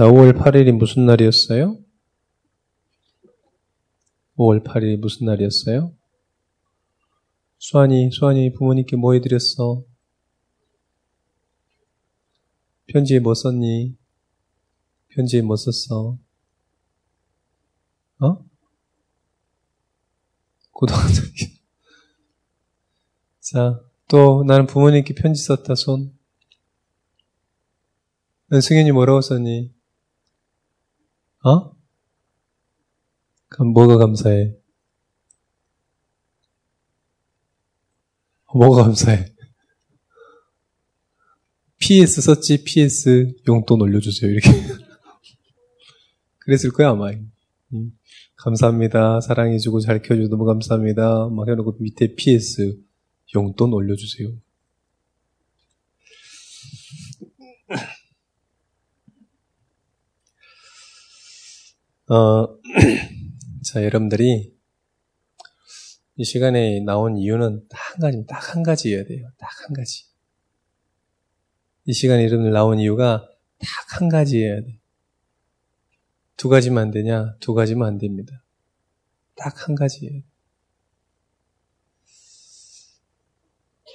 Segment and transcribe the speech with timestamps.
[0.00, 1.78] 자, 5월 8일이 무슨 날이었어요?
[4.38, 5.94] 5월 8일이 무슨 날이었어요?
[7.58, 9.84] 수환이, 수환이 부모님께 뭐 해드렸어?
[12.86, 13.94] 편지에 뭐 썼니?
[15.08, 16.16] 편지에 뭐 썼어?
[18.20, 18.44] 어?
[20.70, 21.26] 고등학생.
[23.40, 26.18] 자, 또 나는 부모님께 편지 썼다, 손.
[28.50, 29.78] 승현이 뭐라고 썼니?
[31.42, 31.72] 어?
[33.48, 34.54] 그럼 뭐가 감사해?
[38.54, 39.32] 뭐가 감사해?
[41.78, 42.64] PS 썼지?
[42.64, 44.30] PS 용돈 올려주세요.
[44.30, 44.50] 이렇게.
[46.40, 47.10] 그랬을 거야, 아마.
[47.10, 47.98] 음,
[48.36, 49.20] 감사합니다.
[49.20, 51.28] 사랑해주고 잘 키워줘서 너무 감사합니다.
[51.28, 52.78] 막 해놓고 밑에 PS
[53.34, 54.30] 용돈 올려주세요.
[62.10, 62.58] 어,
[63.64, 64.52] 자, 여러분들이
[66.16, 69.28] 이 시간에 나온 이유는 딱 한 가지, 딱 한 가지여야 돼요.
[69.38, 70.06] 딱 한 가지.
[71.84, 73.28] 이 시간에 여러분들 나온 이유가
[73.60, 74.80] 딱 한 가지여야 돼.
[76.36, 77.36] 두 가지만 안 되냐?
[77.38, 78.42] 두 가지만 안 됩니다.
[79.36, 80.22] 딱 한 가지예요.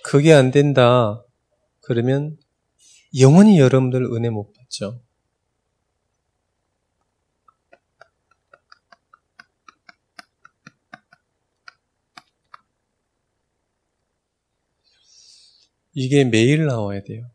[0.05, 1.25] 그게 안 된다.
[1.81, 2.37] 그러면
[3.19, 5.04] 영원히 여러분들 은혜 못 받죠.
[15.95, 17.31] 이게 매일 나와야 돼요.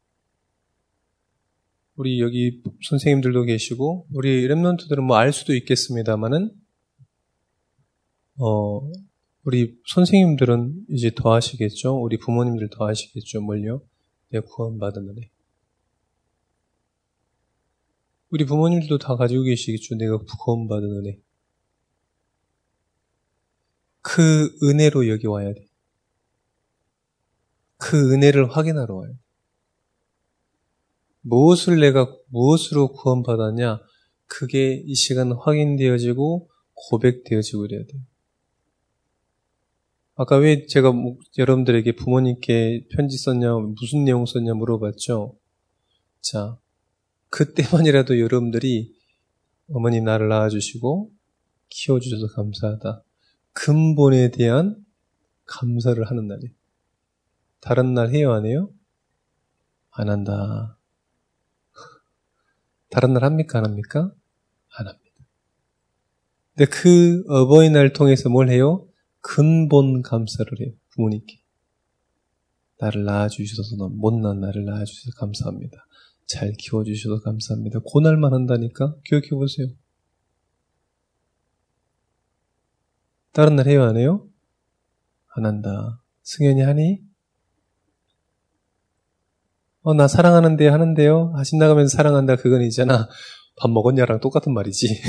[1.96, 6.50] 우리 여기 선생님들도 계시고 우리 랩런트들은 뭐 알 수도 있겠습니다만은
[8.38, 8.90] 어
[9.44, 12.00] 우리 선생님들은 이제 더 하시겠죠.
[12.00, 13.40] 우리 부모님들 더 하시겠죠.
[13.40, 13.82] 뭘요?
[14.28, 15.30] 내 구원받은 은혜.
[18.30, 19.96] 우리 부모님들도 다 가지고 계시겠죠.
[19.96, 21.18] 내가 구원받은 은혜.
[24.02, 25.69] 그 은혜로 여기 와야 돼.
[27.80, 29.12] 그 은혜를 확인하러 와요.
[31.22, 33.80] 무엇을 내가 무엇으로 구원받았냐?
[34.26, 38.02] 그게 이 시간 확인되어지고 고백되어지고 이래야 돼요.
[40.14, 45.36] 아까 왜 제가 뭐 여러분들에게 부모님께 편지 썼냐, 무슨 내용 썼냐 물어봤죠?
[46.20, 46.58] 자,
[47.30, 48.94] 그때만이라도 여러분들이
[49.72, 51.10] 어머니 나를 낳아주시고
[51.70, 53.02] 키워주셔서 감사하다.
[53.52, 54.84] 근본에 대한
[55.46, 56.59] 감사를 하는 날이에요.
[57.60, 58.70] 다른 날 해요, 안 해요?
[59.90, 60.78] 안 한다.
[62.90, 64.12] 다른 날 합니까, 안 합니까?
[64.78, 65.16] 안 합니다.
[66.54, 68.88] 근데 그 어버이날 통해서 뭘 해요?
[69.20, 71.40] 근본 감사를 해요, 부모님께.
[72.78, 75.86] 나를 낳아주셔서, 못난 나를 낳아주셔서 감사합니다.
[76.26, 77.80] 잘 키워주셔서 감사합니다.
[77.84, 78.96] 고날만 한다니까?
[79.04, 79.68] 기억해보세요.
[83.32, 84.28] 다른 날 해요, 안 해요?
[85.36, 86.02] 안 한다.
[86.22, 87.09] 승현이 하니?
[89.82, 91.32] 어, 나 사랑하는데 하는데요?
[91.36, 93.08] 하신 나가면서 사랑한다 그건 있잖아.
[93.56, 94.86] 밥 먹었냐랑 똑같은 말이지.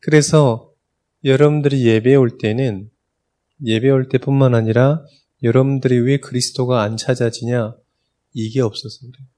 [0.00, 0.72] 그래서
[1.24, 2.90] 여러분들이 예배 올 때는
[3.62, 5.04] 예배 올 때뿐만 아니라
[5.42, 7.76] 여러분들이 왜 그리스도가 안 찾아지냐?
[8.32, 9.28] 이게 없어서 그래요.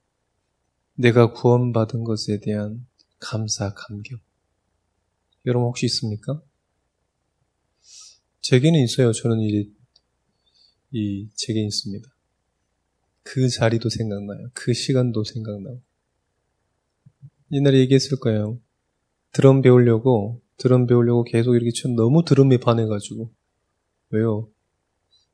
[0.95, 2.87] 내가 구원받은 것에 대한
[3.19, 4.19] 감사, 감격.
[5.45, 6.41] 여러분 혹시 있습니까?
[8.41, 9.11] 제게는 있어요.
[9.11, 9.76] 저는 이
[10.91, 12.07] 이 책에 있습니다.
[13.23, 14.49] 그 자리도 생각나요.
[14.53, 15.81] 그 시간도 생각나고.
[17.51, 18.59] 옛날에 얘기했을 거예요.
[19.31, 23.31] 드럼 배우려고, 드럼 배우려고 계속 이렇게 참 너무 드럼에 반해가지고.
[24.11, 24.49] 왜요?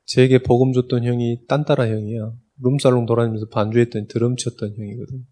[0.04, 2.32] 제게 복음 줬던 형이 딴따라 형이야.
[2.60, 5.26] 룸살롱 돌아다니면서 반주했던 드럼 쳤던 형이거든.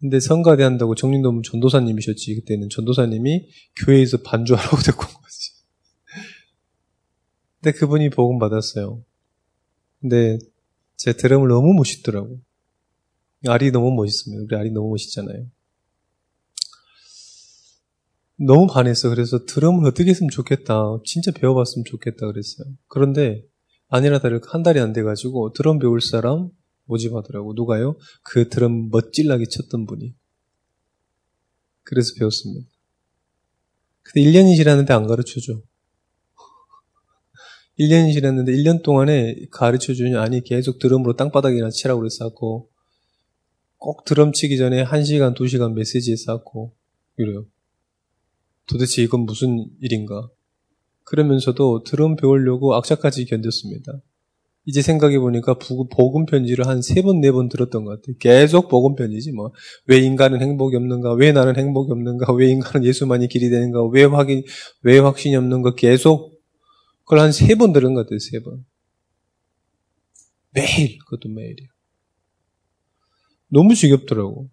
[0.00, 2.34] 근데 성가대 한다고 정린도문 전도사님이셨지.
[2.36, 3.48] 그때는 전도사님이
[3.84, 5.52] 교회에서 반주하라고 데리고 온 거지.
[7.60, 9.04] 근데 그분이 복음 받았어요.
[10.00, 10.38] 근데
[10.96, 12.40] 제 드럼을 너무 멋있더라고.
[13.46, 14.44] 알이 너무 멋있습니다.
[14.44, 15.46] 우리 알이 너무 멋있잖아요.
[18.36, 19.10] 너무 반했어.
[19.10, 20.98] 그래서 드럼을 어떻게 했으면 좋겠다.
[21.04, 22.26] 진짜 배워봤으면 좋겠다.
[22.26, 22.66] 그랬어요.
[22.88, 23.44] 그런데
[23.88, 26.50] 아니라 다를까 한 달이 안 돼가지고 드럼 배울 사람
[26.84, 27.52] 모집하더라고.
[27.54, 27.96] 누가요?
[28.22, 30.14] 그 드럼 멋질나게 쳤던 분이.
[31.82, 32.68] 그래서 배웠습니다.
[34.02, 35.60] 근데 1년이 지났는데 안 가르쳐줘.
[37.80, 42.68] 1년이 지났는데 1년 동안에 가르쳐 주니 아니 계속 드럼으로 땅바닥이나 치라고 그랬었고
[43.78, 46.74] 꼭 드럼 치기 전에 1시간, 2시간 메시지 했었고
[47.16, 47.46] 이래요.
[48.68, 50.28] 도대체 이건 무슨 일인가?
[51.04, 54.00] 그러면서도 드럼 배우려고 악착까지 견뎠습니다.
[54.66, 58.14] 이제 생각해 보니까 복음 편지를 한 세 번, 네 번 들었던 것 같아요.
[58.20, 59.52] 계속 복음 편지지 뭐.
[59.86, 61.14] 왜 인간은 행복이 없는가?
[61.14, 62.32] 왜 나는 행복이 없는가?
[62.34, 63.86] 왜 인간은 예수만이 길이 되는가?
[63.86, 64.44] 왜 확인,
[64.82, 65.74] 왜 확신이 없는가?
[65.74, 66.39] 계속
[67.10, 68.20] 그걸 한 세 번 들은 것 같아요.
[68.20, 68.64] 세 번.
[70.52, 71.66] 매일, 그것도 매일이요.
[73.48, 74.48] 너무 지겹더라고.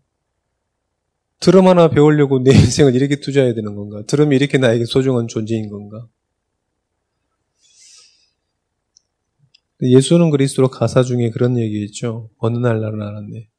[1.39, 4.01] 드럼 하나 배우려고 내 인생을 이렇게 투자해야 되는 건가?
[4.07, 6.07] 드럼이 이렇게 나에게 소중한 존재인 건가?
[9.83, 12.31] 예수는 그리스도로 가사 중에 그런 얘기 있죠.
[12.39, 13.49] 어느 날 나는 알았네.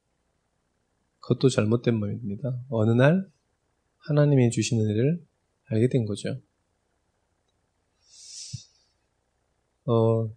[1.20, 2.60] 그것도 잘못된 말입니다.
[2.68, 3.28] 어느 날
[4.08, 5.24] 하나님이 주시는 일을
[5.66, 6.40] 알게 된 거죠.
[9.88, 10.31] 어,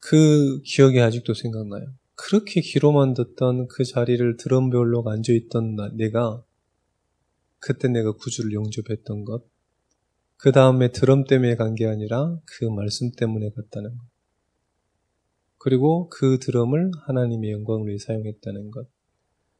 [0.00, 1.86] 그 기억이 아직도 생각나요.
[2.16, 6.44] 그렇게 귀로만 듣던 그 자리를 드럼 배우러 앉아있던 내가
[7.60, 9.44] 그때 내가 구주를 영접했던 것,
[10.36, 14.06] 그 다음에 드럼 때문에 간 게 아니라 그 말씀 때문에 갔다는 것.
[15.58, 18.86] 그리고 그 드럼을 하나님의 영광을 위해 사용했다는 것.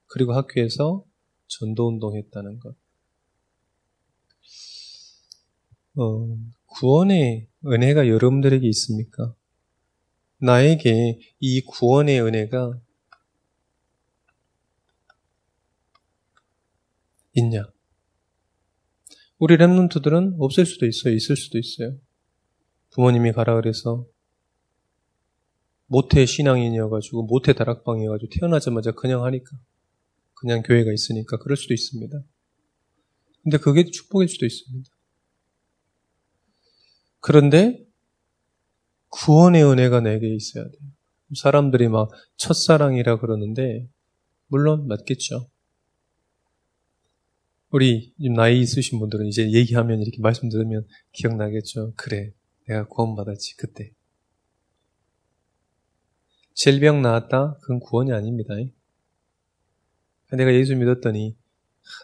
[0.07, 1.05] 그리고 학교에서
[1.47, 2.77] 전도 운동했다는 것.
[5.97, 6.37] 어,
[6.75, 9.35] 구원의 은혜가 여러분들에게 있습니까?
[10.39, 12.81] 나에게 이 구원의 은혜가
[17.35, 17.65] 있냐?
[19.39, 21.15] 우리 랩런트들은 없을 수도 있어요.
[21.15, 21.99] 있을 수도 있어요.
[22.91, 24.07] 부모님이 가라 그래서
[25.87, 29.51] 모태 신앙인이어가지고 모태 다락방이어가지고 태어나자마자 그냥 하니까
[30.35, 32.23] 그냥 교회가 있으니까 그럴 수도 있습니다.
[33.43, 34.94] 근데 그게 축복일 수도 있습니다.
[37.27, 37.83] 그런데
[39.09, 40.81] 구원의 은혜가 내게 있어야 돼요.
[41.35, 43.89] 사람들이 막 첫사랑이라 그러는데
[44.49, 45.49] 물론 맞겠죠.
[47.71, 51.95] 우리 나이 있으신 분들은 이제 얘기하면 이렇게 말씀 들으면 기억나겠죠.
[51.97, 52.35] 그래,
[52.69, 53.91] 내가 구원받았지 그때.
[56.53, 57.57] 질병 나았다?
[57.63, 58.53] 그건 구원이 아닙니다.
[60.31, 61.35] 내가 예수 믿었더니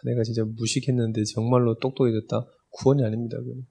[0.03, 2.43] 내가 진짜 무식했는데 정말로 똑똑해졌다?
[2.71, 3.37] 구원이 아닙니다.
[3.37, 3.67] 그건.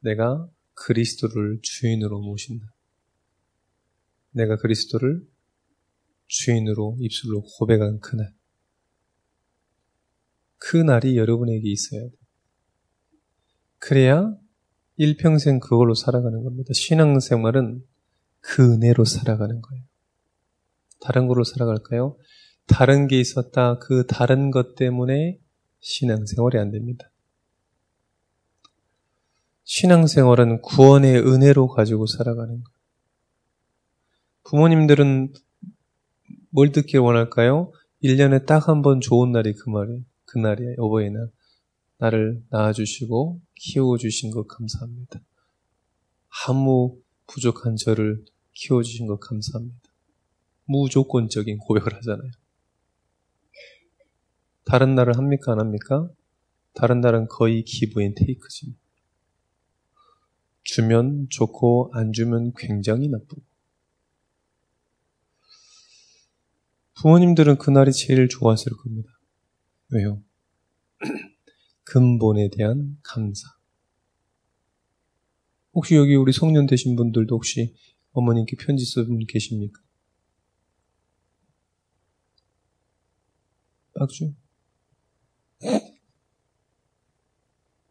[0.00, 2.66] 내가 그리스도를 주인으로 모신다.
[4.30, 5.26] 내가 그리스도를
[6.26, 8.32] 주인으로 입술로 고백한 그날.
[10.58, 12.16] 그 날이 여러분에게 있어야 돼.
[13.78, 14.34] 그래야
[14.96, 16.72] 일평생 그걸로 살아가는 겁니다.
[16.74, 17.84] 신앙생활은
[18.40, 19.84] 그 은혜로 살아가는 거예요.
[21.00, 22.18] 다른 거로 살아갈까요?
[22.66, 23.78] 다른 게 있었다.
[23.78, 25.38] 그 다른 것 때문에
[25.80, 27.10] 신앙생활이 안 됩니다.
[29.68, 32.78] 신앙생활은 구원의 은혜로 가지고 살아가는 거예요.
[34.44, 35.34] 부모님들은
[36.50, 37.70] 뭘 듣길 원할까요?
[38.02, 40.00] 1년에 딱 한 번 좋은 날이 그 말이에요.
[40.24, 40.76] 그날이에요.
[40.78, 41.30] 어버이날.
[41.98, 45.20] 나를 낳아주시고 키워주신 것 감사합니다.
[46.48, 48.24] 아무 부족한 저를
[48.54, 49.80] 키워주신 것 감사합니다.
[50.64, 52.30] 무조건적인 고백을 하잖아요.
[54.64, 55.52] 다른 날은 합니까?
[55.52, 56.08] 안 합니까?
[56.72, 57.66] 다른 날은 give
[58.00, 58.74] and take지.
[60.68, 63.42] 주면 좋고 안 주면 굉장히 나쁘고.
[67.00, 69.08] 부모님들은 그날이 제일 좋았을 겁니다.
[69.88, 70.22] 왜요?
[71.84, 73.48] 근본에 대한 감사.
[75.72, 77.74] 혹시 여기 우리 성년 되신 분들도 혹시
[78.12, 79.80] 어머님께 편지 써분 계십니까?
[83.94, 84.34] 박주?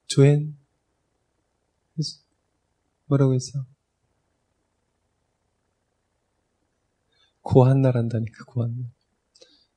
[0.05, 0.55] 조엔?
[3.07, 3.65] 뭐라고 했어?
[7.41, 8.89] 고한날 한다니까, 고한날.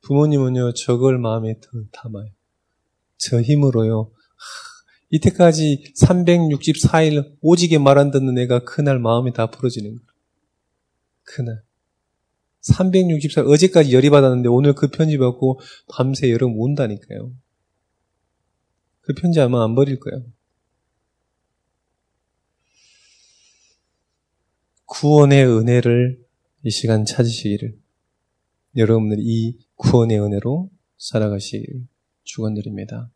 [0.03, 2.31] 부모님은요, 저걸 마음에 더 담아요.
[3.17, 4.11] 저 힘으로요,
[5.11, 10.07] 이때까지 364일 오지게 말 안 듣는 애가 그날 마음이 다 풀어지는 거예요.
[11.23, 11.63] 그날.
[12.63, 17.33] 364일, 어제까지 열이 받았는데 오늘 그 편지 받고 밤새 여름 온다니까요.
[19.03, 20.25] 그 편지 아마 안 버릴 거예요.
[24.91, 26.21] 구원의 은혜를
[26.65, 27.79] 이 시간 찾으시기를
[28.77, 30.69] 여러분들이 이 구원의 은혜로
[30.99, 31.87] 살아가시길
[32.25, 33.09] 축원드립니다.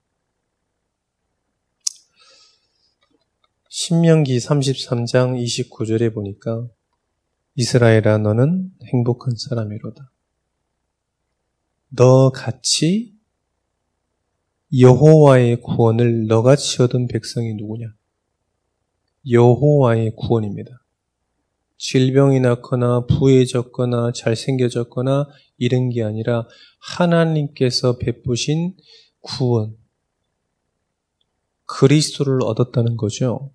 [3.68, 6.68] 신명기 33장 29절에 보니까
[7.56, 10.12] 이스라엘아 너는 행복한 사람이로다.
[11.88, 13.14] 너 같이
[14.78, 17.92] 여호와의 구원을 너같이 얻은 백성이 누구냐?
[19.28, 20.83] 여호와의 구원입니다.
[21.76, 25.26] 질병이 났거나 부해졌거나 잘생겨졌거나
[25.58, 26.46] 이런 게 아니라
[26.78, 28.76] 하나님께서 베푸신
[29.20, 29.76] 구원,
[31.66, 33.52] 그리스도를 얻었다는 거죠.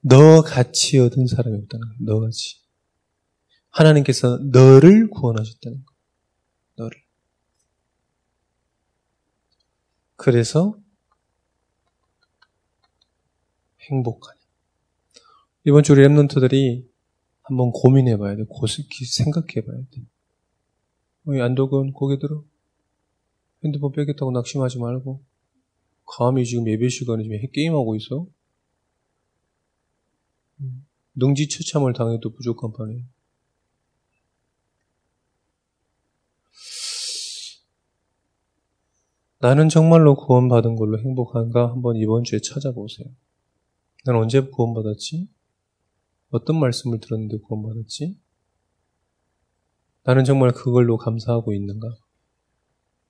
[0.00, 1.98] 너 같이 얻은 사람이 없다는 거예요.
[2.00, 2.60] 너 같이.
[3.70, 5.98] 하나님께서 너를 구원하셨다는 거예요.
[6.76, 7.02] 너를.
[10.16, 10.76] 그래서
[13.80, 14.41] 행복하냐.
[15.64, 16.84] 이번 주 우리 랩런트들이
[17.42, 18.42] 한번 고민해 봐야 돼.
[18.48, 20.02] 고스키 생각해 봐야 돼.
[21.26, 22.42] 어, 안독은 고개 들어.
[23.64, 25.22] 핸드폰 빼겠다고 낙심하지 말고.
[26.04, 28.26] 감히 지금 예배 시간에 지금 게임하고 있어?
[31.14, 33.04] 능지 처참을 당해도 부족한 판에.
[39.38, 41.70] 나는 정말로 구원받은 걸로 행복한가?
[41.70, 43.08] 한번 이번 주에 찾아보세요.
[44.04, 45.28] 난 언제 구원받았지?
[46.32, 48.18] 어떤 말씀을 들었는데 구원받았지?
[50.04, 51.94] 나는 정말 그걸로 감사하고 있는가?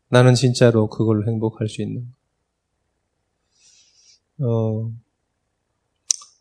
[0.09, 2.11] 나는 진짜로 그걸로 행복할 수 있는가?
[4.41, 4.93] 어,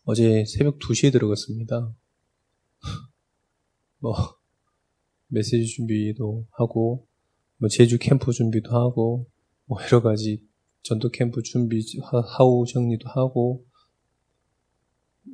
[0.04, 1.94] 어제 새벽 2시에 들어갔습니다.
[4.00, 4.14] 뭐,
[5.28, 7.06] 메시지 준비도 하고,
[7.58, 9.28] 뭐, 제주 캠프 준비도 하고,
[9.66, 10.44] 뭐, 여러 가지
[10.82, 11.80] 전도 캠프 준비,
[12.36, 13.64] 하우 정리도 하고,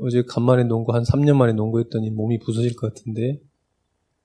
[0.01, 3.41] 어제 간만에 농구, 한 3년 만에 농구했더니 몸이 부서질 것 같은데,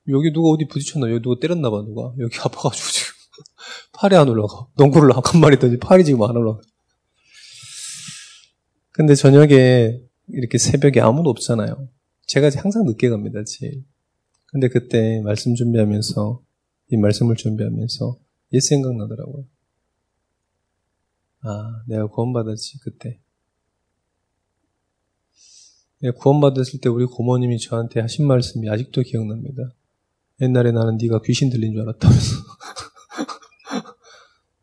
[0.08, 1.10] 여기 누가 어디 부딪혔나?
[1.10, 2.12] 여기 누가 때렸나 봐, 누가.
[2.18, 3.14] 여기 아파가지고 지금.
[3.92, 4.68] 팔이 안 올라가.
[4.76, 6.60] 농구를 한 간만에 했더니 팔이 지금 안 올라가.
[8.92, 11.88] 근데 저녁에 이렇게 새벽에 아무도 없잖아요.
[12.26, 13.84] 제가 항상 늦게 갑니다, 제일.
[14.46, 16.42] 근데 그때 말씀 준비하면서,
[16.90, 18.18] 이 말씀을 준비하면서
[18.52, 19.44] 옛 생각나더라고요.
[21.40, 23.20] 아, 내가 구원받았지, 그때.
[26.10, 29.72] 구원받았을 때 우리 고모님이 저한테 하신 말씀이 아직도 기억납니다.
[30.40, 32.36] 옛날에 나는 네가 귀신 들린 줄 알았다면서.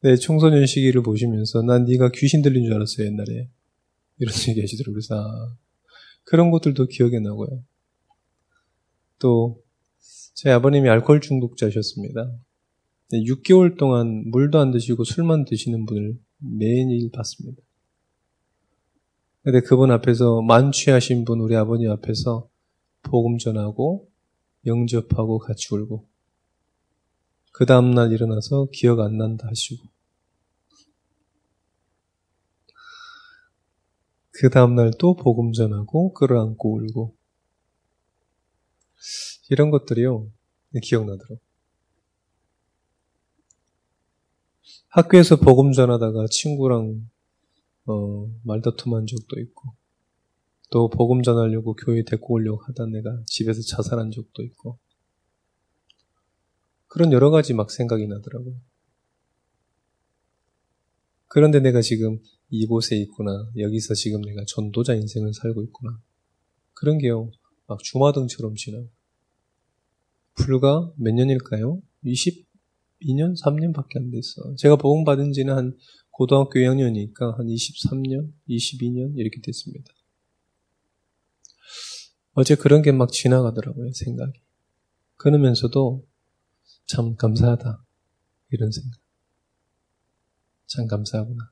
[0.01, 3.49] 내 청소년 시기를 보시면서 난 네가 귀신 들린 줄 알았어요, 옛날에.
[4.19, 4.93] 이런 얘기 하시더라고요.
[4.93, 5.55] 그래서 아,
[6.23, 7.63] 그런 것들도 기억에 나고요.
[9.19, 9.61] 또,
[10.33, 12.31] 제 아버님이 알코올 중독자셨습니다.
[13.13, 17.61] 6개월 동안 물도 안 드시고 술만 드시는 분을 매일 봤습니다.
[19.43, 22.47] 근데 그분 앞에서 만취하신 분 우리 아버님 앞에서
[23.01, 24.07] 복음 전하고
[24.65, 26.07] 영접하고 같이 울고
[27.51, 29.87] 그 다음날 일어나서 기억 안 난다 하시고
[34.31, 37.15] 그 다음날 또 복음 전하고 끌어안고 울고
[39.49, 40.31] 이런 것들이요.
[40.81, 41.39] 기억나더라고.
[44.87, 47.09] 학교에서 복음 전하다가 친구랑
[47.85, 49.73] 어, 말다툼한 적도 있고
[50.71, 54.79] 또 복음 전하려고 교회 데리고 오려고 하던 내가 집에서 자살한 적도 있고
[56.87, 58.55] 그런 여러 가지 막 생각이 나더라고요.
[61.27, 62.19] 그런데 내가 지금
[62.49, 63.49] 이곳에 있구나.
[63.57, 66.01] 여기서 지금 내가 전도자 인생을 살고 있구나.
[66.73, 67.31] 그런 게요.
[67.67, 68.89] 막 주마등처럼 지나고.
[70.35, 71.81] 불과 몇 년일까요?
[72.03, 73.41] 22년?
[73.41, 74.55] 3년밖에 안 됐어.
[74.57, 75.77] 제가 복음 받은 지는 한
[76.11, 79.91] 고등학교 2학년이니까 한 23년, 22년 이렇게 됐습니다.
[82.33, 84.39] 어제 그런 게 막 지나가더라고요, 생각이.
[85.17, 86.05] 그러면서도
[86.85, 87.83] 참 감사하다.
[88.51, 88.99] 이런 생각.
[90.67, 91.51] 참 감사하구나.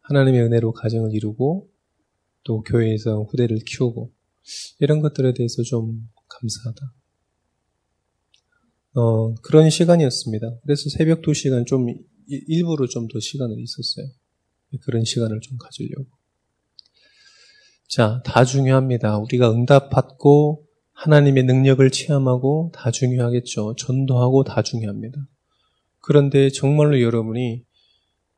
[0.00, 1.70] 하나님의 은혜로 가정을 이루고
[2.44, 4.12] 또 교회에서 후대를 키우고
[4.80, 6.94] 이런 것들에 대해서 좀 감사하다.
[8.94, 10.60] 어, 그런 시간이었습니다.
[10.62, 11.86] 그래서 새벽 2시간 좀
[12.28, 14.06] 일부러 좀 더 시간을 있었어요.
[14.82, 16.06] 그런 시간을 좀 가지려고.
[17.88, 19.16] 자, 다 중요합니다.
[19.18, 23.76] 우리가 응답받고 하나님의 능력을 체험하고 다 중요하겠죠.
[23.76, 25.26] 전도하고 다 중요합니다.
[26.00, 27.64] 그런데 정말로 여러분이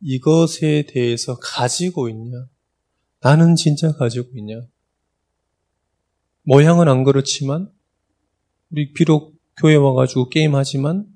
[0.02, 2.46] 이것에 대해서 가지고 있냐?
[3.20, 4.62] 나는 진짜 가지고 있냐?
[6.42, 7.70] 모양은 안 그렇지만,
[8.70, 11.06] 우리 비록 교회 와가지고 게임하지만,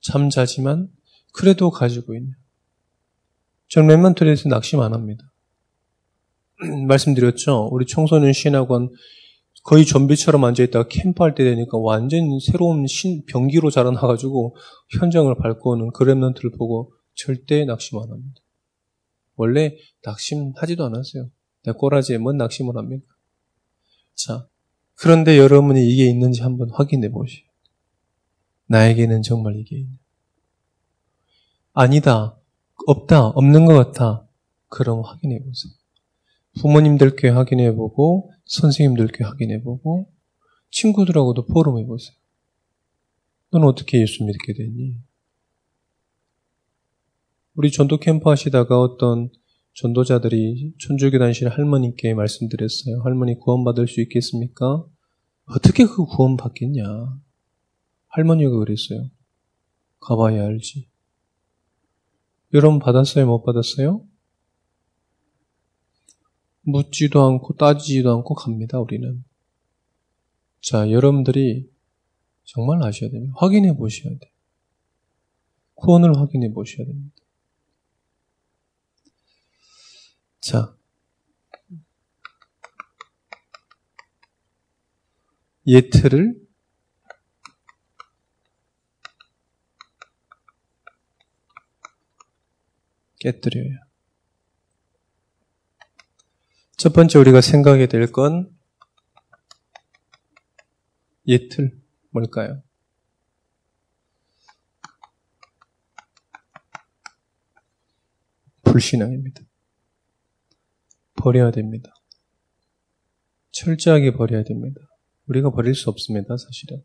[0.00, 0.93] 잠자지만,
[1.34, 2.32] 그래도 가지고 있냐?
[3.68, 5.32] 저는 랩만트에서 낙심 안 합니다.
[6.86, 7.68] 말씀드렸죠?
[7.72, 8.90] 우리 청소년 신학원
[9.64, 14.54] 거의 좀비처럼 앉아있다가 캠프할 때 되니까 완전 새로운 신, 병기로 자라나가지고
[15.00, 18.40] 현장을 밟고 오는 그 랩런트를 보고 절대 낙심 안 합니다.
[19.34, 21.30] 원래 낙심하지도 않았어요.
[21.64, 23.06] 내 꼬라지에 뭔 낙심을 합니까?
[24.14, 24.46] 자,
[24.94, 27.42] 그런데 여러분이 이게 있는지 한번 확인해 보시오.
[28.66, 30.03] 나에게는 정말 이게 있냐?
[31.76, 32.38] 아니다,
[32.86, 34.28] 없다, 없는 것 같아.
[34.68, 35.72] 그럼 확인해 보세요.
[36.60, 40.08] 부모님들께 확인해 보고, 선생님들께 확인해 보고,
[40.70, 42.14] 친구들하고도 포럼해 보세요.
[43.50, 44.98] 넌 어떻게 예수 믿게 됐니?
[47.56, 49.30] 우리 전도 캠프 하시다가 어떤
[49.74, 53.02] 전도자들이 천주교단실 할머니께 말씀드렸어요.
[53.02, 54.86] 할머니 구원받을 수 있겠습니까?
[55.46, 56.84] 어떻게 그 구원 받겠냐?
[58.06, 59.10] 할머니가 그랬어요.
[59.98, 60.93] 가봐야 알지.
[62.54, 63.26] 여러분 받았어요?
[63.26, 64.06] 못 받았어요?
[66.62, 69.24] 묻지도 않고 따지지도 않고 갑니다, 우리는.
[70.60, 71.68] 자, 여러분들이
[72.44, 73.34] 정말 아셔야 됩니다.
[73.36, 74.30] 확인해 보셔야 돼요.
[75.74, 77.16] 구원을 확인해 보셔야 됩니다.
[80.40, 80.76] 자,
[85.66, 86.43] 예틀을
[93.24, 93.78] 깨뜨려요.
[96.76, 98.54] 첫 번째 우리가 생각해야 될건
[101.26, 102.62] 예틀 뭘까요?
[108.62, 109.40] 불신앙입니다.
[111.14, 111.94] 버려야 됩니다.
[113.52, 114.80] 철저하게 버려야 됩니다.
[115.28, 116.84] 우리가 버릴 수 없습니다, 사실은.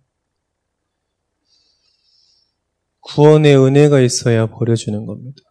[3.01, 5.48] 구원의 은혜가 있어야 버려주는 겁니다.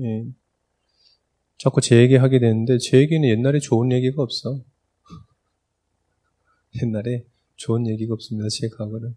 [0.00, 0.26] 예.
[1.58, 4.62] 자꾸 제 얘기 하게 되는데, 제 얘기는 옛날에 좋은 얘기가 없어.
[6.82, 7.24] 옛날에
[7.56, 9.14] 좋은 얘기가 없습니다, 제 과거는.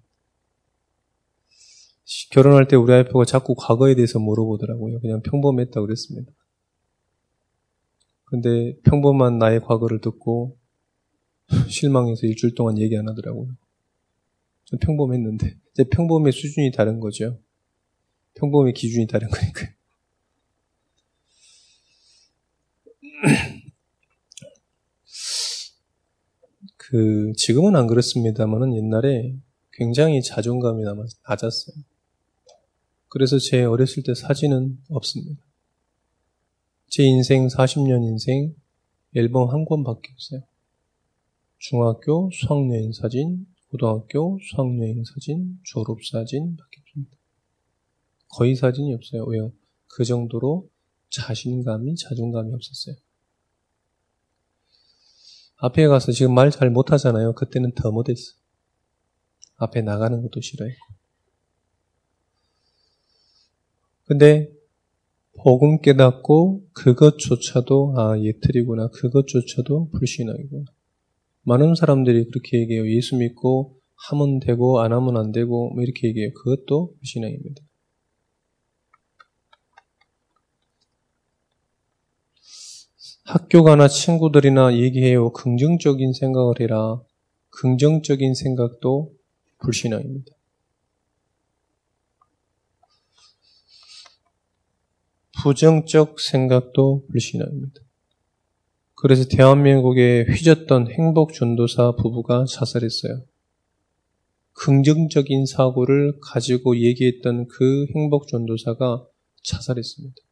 [2.31, 5.01] 결혼할 때 우리 와이프가 자꾸 과거에 대해서 물어보더라고요.
[5.01, 6.31] 그냥 평범했다고 그랬습니다.
[8.25, 10.57] 근데 평범한 나의 과거를 듣고
[11.69, 13.55] 실망해서 일주일 동안 얘기 안 하더라고요.
[14.65, 15.55] 좀 평범했는데.
[15.73, 17.39] 제 평범의 수준이 다른 거죠.
[18.35, 19.76] 평범의 기준이 다른 거니까요.
[26.77, 29.35] 그, 지금은 안 그렇습니다만은 옛날에
[29.73, 30.83] 굉장히 자존감이
[31.27, 31.75] 낮았어요.
[33.09, 35.41] 그래서 제 어렸을 때 사진은 없습니다.
[36.89, 38.55] 제 인생 40년 인생
[39.15, 40.41] 앨범 한 권밖에 없어요.
[41.59, 47.17] 중학교 수학여행 사진, 고등학교 수학여행 사진, 졸업 사진밖에 없습니다.
[48.29, 49.25] 거의 사진이 없어요.
[49.25, 49.51] 왜요?
[49.87, 50.69] 그 정도로
[51.09, 52.95] 자신감이, 자존감이 없었어요.
[55.57, 57.33] 앞에 가서 지금 말 잘 못하잖아요.
[57.33, 58.33] 그때는 더 못했어.
[59.57, 60.97] 앞에 나가는 것도 싫어했고.
[64.05, 64.49] 근데
[65.37, 70.65] 복음 깨닫고 그것조차도 아 예틀이구나 그것조차도 불신앙이구나
[71.43, 76.31] 많은 사람들이 그렇게 얘기해요 예수 믿고 하면 되고 안 하면 안 되고 뭐 이렇게 얘기해요
[76.33, 77.61] 그것도 불신앙입니다
[83.27, 87.01] 학교 가나 친구들이나 얘기해요 긍정적인 생각을 해라
[87.49, 89.13] 긍정적인 생각도
[89.59, 90.37] 불신앙입니다
[95.41, 97.81] 부정적 생각도 불신앙입니다.
[98.95, 103.23] 그래서 대한민국에 휘졌던 행복 전도사 부부가 자살했어요.
[104.53, 109.05] 긍정적인 사고를 가지고 얘기했던 그 행복 전도사가
[109.43, 110.26] 자살했습니다.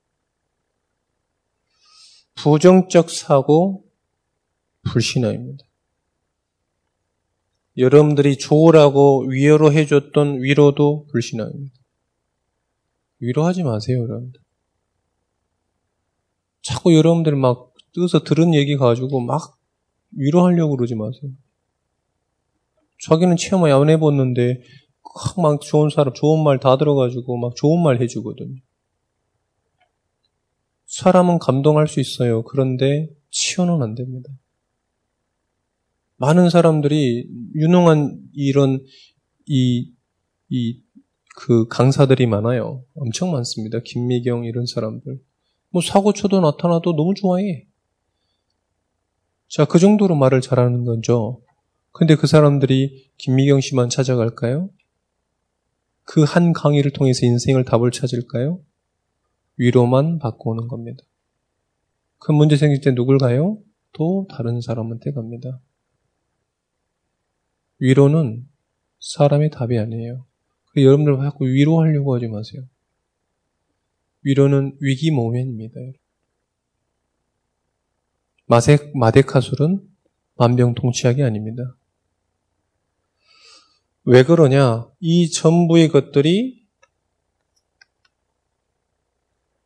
[2.35, 3.83] 부정적 사고
[4.83, 5.63] 불신앙입니다.
[7.77, 11.75] 여러분들이 좋으라고 위로로 해줬던 위로도 불신앙입니다.
[13.19, 14.39] 위로하지 마세요, 여러분들.
[16.61, 19.57] 자꾸 여러분들 막 뜨서 들은 얘기 가지고 막
[20.11, 21.31] 위로하려고 그러지 마세요.
[23.07, 24.61] 자기는 체험 안 해봤는데
[25.37, 28.55] 막 좋은 사람, 좋은 말 다 들어가지고 막 좋은 말 해주거든요.
[30.95, 32.43] 사람은 감동할 수 있어요.
[32.43, 34.29] 그런데 치유는 안 됩니다.
[36.15, 38.81] 많은 사람들이 유능한 이런
[39.45, 39.91] 이,
[40.47, 40.81] 이,
[41.35, 42.85] 그 강사들이 많아요.
[42.95, 43.79] 엄청 많습니다.
[43.83, 45.19] 김미경 이런 사람들.
[45.69, 47.67] 뭐 사고 쳐도 나타나도 너무 좋아해.
[49.49, 51.41] 자, 그 정도로 말을 잘하는 거죠.
[51.91, 54.69] 근데 그 사람들이 김미경 씨만 찾아갈까요?
[56.05, 58.61] 그 한 강의를 통해서 인생을 답을 찾을까요?
[59.57, 61.03] 위로만 받고 오는 겁니다.
[62.19, 63.57] 그 문제 생길 때 누굴 가요?
[63.93, 65.59] 또 다른 사람한테 갑니다.
[67.79, 68.47] 위로는
[68.99, 70.25] 사람의 답이 아니에요.
[70.75, 72.63] 여러분들 자꾸 위로하려고 하지 마세요.
[74.23, 75.79] 위로는 위기 모면입니다.
[78.47, 79.87] 마색, 마데카술은
[80.35, 81.77] 만병통치약이 아닙니다.
[84.03, 84.87] 왜 그러냐?
[84.99, 86.64] 이 전부의 것들이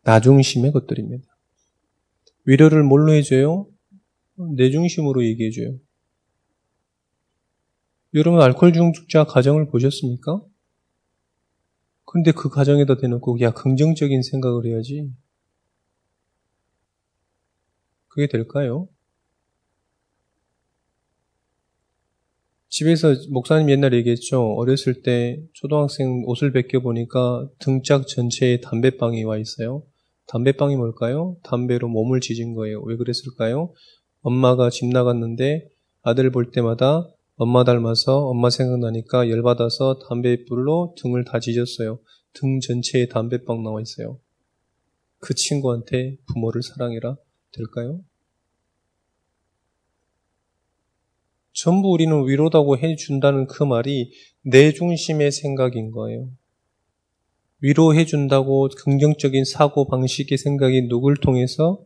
[0.04, 1.28] 나중심의 것들입니다.
[2.46, 3.68] 위로를 뭘로 해줘요?
[4.56, 5.78] 내 중심으로 얘기해줘요.
[8.14, 10.42] 여러분 알코올 중독자 가정을 보셨습니까?
[12.06, 15.14] 근데 그 가정에다 대놓고 야 긍정적인 생각을 해야지.
[18.08, 18.88] 그게 될까요?
[22.70, 24.54] 집에서 목사님 옛날에 얘기했죠.
[24.54, 29.84] 어렸을 때 초등학생 옷을 벗겨 보니까 등짝 전체에 담배빵이 와 있어요.
[30.28, 31.38] 담배빵이 뭘까요?
[31.44, 32.82] 담배로 몸을 지진 거예요.
[32.84, 33.74] 왜 그랬을까요?
[34.22, 35.68] 엄마가 집 나갔는데
[36.04, 42.00] 아들 볼 때마다 엄마 닮아서 엄마 생각나니까 열받아서 담배불로 등을 다 지졌어요.
[42.34, 44.20] 등 전체에 담배빵 나와 있어요.
[45.20, 47.18] 그 친구한테 부모를 사랑해라
[47.52, 48.02] 될까요?
[51.62, 56.30] 전부 우리는 위로다고 해준다는 그 말이 내 중심의 생각인 거예요.
[57.60, 61.84] 위로해준다고 긍정적인 사고 방식의 생각이 누굴 통해서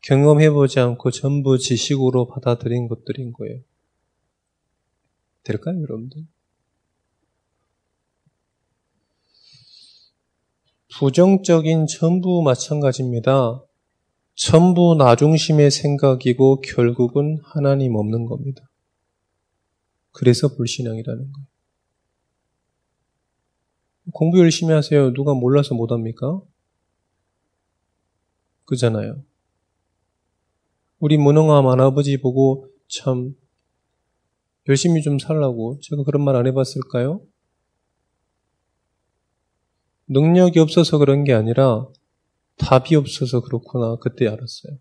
[0.00, 3.60] 경험해보지 않고 전부 지식으로 받아들인 것들인 거예요.
[5.44, 6.24] 될까요, 여러분들?
[10.98, 13.62] 부정적인 전부 마찬가지입니다.
[14.34, 18.65] 전부 나중심의 생각이고 결국은 하나님 없는 겁니다.
[20.16, 21.46] 그래서 불신앙이라는 거예요.
[24.12, 25.12] 공부 열심히 하세요.
[25.12, 26.40] 누가 몰라서 못합니까?
[28.64, 29.22] 그잖아요.
[31.00, 33.36] 우리 무능함 할아버지 보고 참
[34.68, 37.20] 열심히 좀 살라고 제가 그런 말 안 해봤을까요?
[40.08, 41.86] 능력이 없어서 그런 게 아니라
[42.56, 44.78] 답이 없어서 그렇구나 그때 알았어요.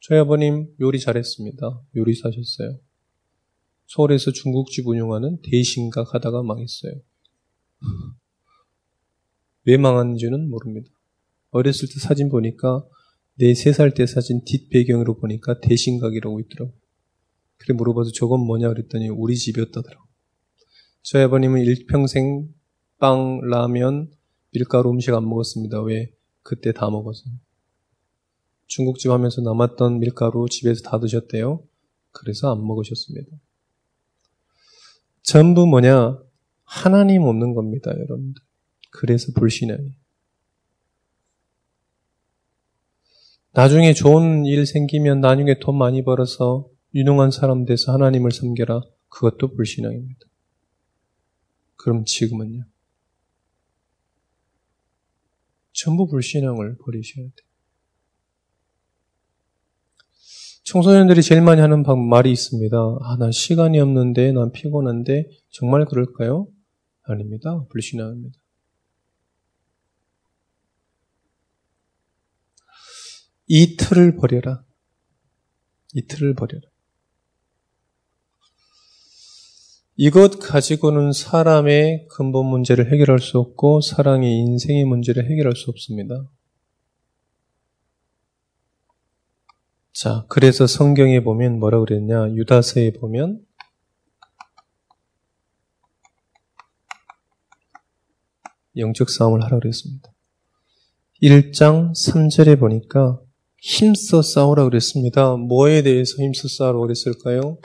[0.00, 1.82] 저희 아버님 요리 잘했습니다.
[1.96, 2.80] 요리 사셨어요.
[3.86, 6.92] 서울에서 중국집 운영하는 대신각 하다가 망했어요.
[9.64, 10.90] 왜 망한지는 모릅니다.
[11.50, 12.84] 어렸을 때 사진 보니까
[13.38, 16.76] 내 세 살 때 사진 뒷배경으로 보니까 대신각이라고 있더라고요.
[17.58, 20.04] 그래 물어봐서 저건 뭐냐 그랬더니 우리 집이었다더라고.
[21.02, 22.48] 저희 아버님은 일평생
[22.98, 24.10] 빵, 라면,
[24.52, 25.82] 밀가루 음식 안 먹었습니다.
[25.82, 26.12] 왜?
[26.42, 27.24] 그때 다 먹어서.
[28.66, 31.62] 중국집 하면서 남았던 밀가루 집에서 다 드셨대요.
[32.12, 33.30] 그래서 안 먹으셨습니다.
[35.26, 36.22] 전부 뭐냐?
[36.62, 38.40] 하나님 없는 겁니다, 여러분들.
[38.92, 39.90] 그래서 불신앙이.
[43.52, 48.82] 나중에 좋은 일 생기면 나중에 돈 많이 벌어서 유능한 사람 돼서 하나님을 섬겨라.
[49.08, 50.20] 그것도 불신앙입니다.
[51.74, 52.64] 그럼 지금은요?
[55.72, 57.45] 전부 불신앙을 버리셔야 돼.
[60.66, 62.76] 청소년들이 제일 많이 하는 말이 있습니다.
[62.76, 66.48] 아, 난 시간이 없는데, 난 피곤한데, 정말 그럴까요?
[67.04, 67.64] 아닙니다.
[67.70, 68.36] 불신앙입니다.
[73.46, 74.64] 이 틀을 버려라.
[75.94, 76.66] 이 틀을 버려라.
[79.96, 86.28] 이것 가지고는 사람의 근본 문제를 해결할 수 없고 사랑의 인생의 문제를 해결할 수 없습니다.
[89.98, 92.34] 자, 그래서 성경에 보면 뭐라 그랬냐?
[92.34, 93.40] 유다서에 보면
[98.76, 100.12] 영적 싸움을 하라 그랬습니다.
[101.22, 103.18] 1장 3절에 보니까
[103.58, 105.34] 힘써 싸우라 그랬습니다.
[105.36, 107.56] 뭐에 대해서 힘써 싸우라 그랬을까요?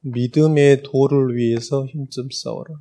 [0.00, 2.74] 믿음의 도를 위해서 힘좀 싸워라.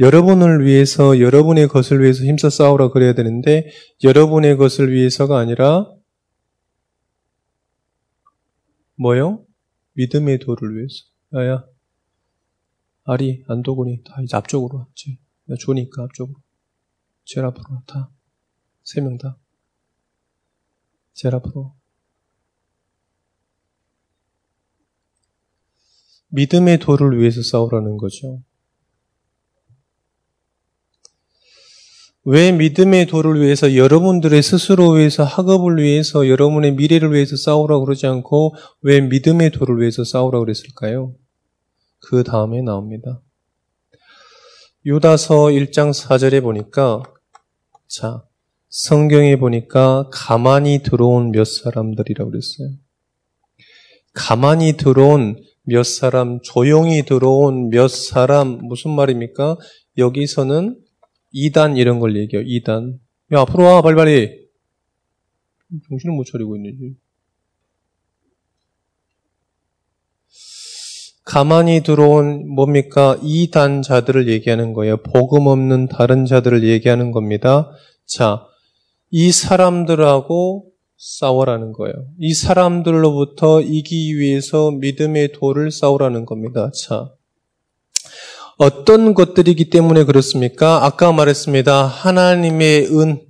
[0.00, 3.70] 여러분을 위해서, 여러분의 것을 위해서 힘써 싸우라 그래야 되는데,
[4.02, 5.86] 여러분의 것을 위해서가 아니라,
[8.96, 9.44] 뭐요?
[9.94, 11.04] 믿음의 도를 위해서.
[11.34, 11.64] 야야,
[13.04, 15.18] 아리, 안도군이 다 이제 앞쪽으로 왔지.
[15.44, 16.38] 나 주니까 앞쪽으로.
[17.24, 18.10] 제일 앞으로 다.
[18.84, 19.38] 세 명 다.
[21.14, 21.74] 제일 앞으로.
[26.28, 28.42] 믿음의 도를 위해서 싸우라는 거죠.
[32.24, 38.54] 왜 믿음의 도를 위해서 여러분들의 스스로 위해서 학업을 위해서 여러분의 미래를 위해서 싸우라고 그러지 않고
[38.82, 41.14] 왜 믿음의 도를 위해서 싸우라고 그랬을까요?
[41.98, 43.20] 그 다음에 나옵니다.
[44.86, 47.02] 유다서 1장 4절에 보니까
[47.88, 48.22] 자
[48.68, 52.70] 성경에 보니까 가만히 들어온 몇 사람들이라고 그랬어요.
[54.14, 59.56] 가만히 들어온 몇 사람, 조용히 들어온 몇 사람, 무슨 말입니까?
[59.98, 60.81] 여기서는
[61.32, 62.44] 이단 이런 걸 얘기해요.
[62.46, 63.00] 이단.
[63.32, 64.42] 야, 앞으로 와, 빨리빨리.
[65.88, 66.94] 정신을 못 차리고 있는지.
[71.24, 73.18] 가만히 들어온 뭡니까?
[73.22, 74.98] 이단 자들을 얘기하는 거예요.
[74.98, 77.70] 복음 없는 다른 자들을 얘기하는 겁니다.
[78.06, 78.44] 자,
[79.10, 80.66] 이 사람들하고
[80.96, 81.94] 싸워라는 거예요.
[82.18, 86.70] 이 사람들로부터 이기 위해서 믿음의 도를 싸우라는 겁니다.
[86.72, 87.12] 자,
[88.62, 90.84] 어떤 것들이기 때문에 그렇습니까?
[90.84, 91.84] 아까 말했습니다.
[91.84, 93.20] 하나님의 은,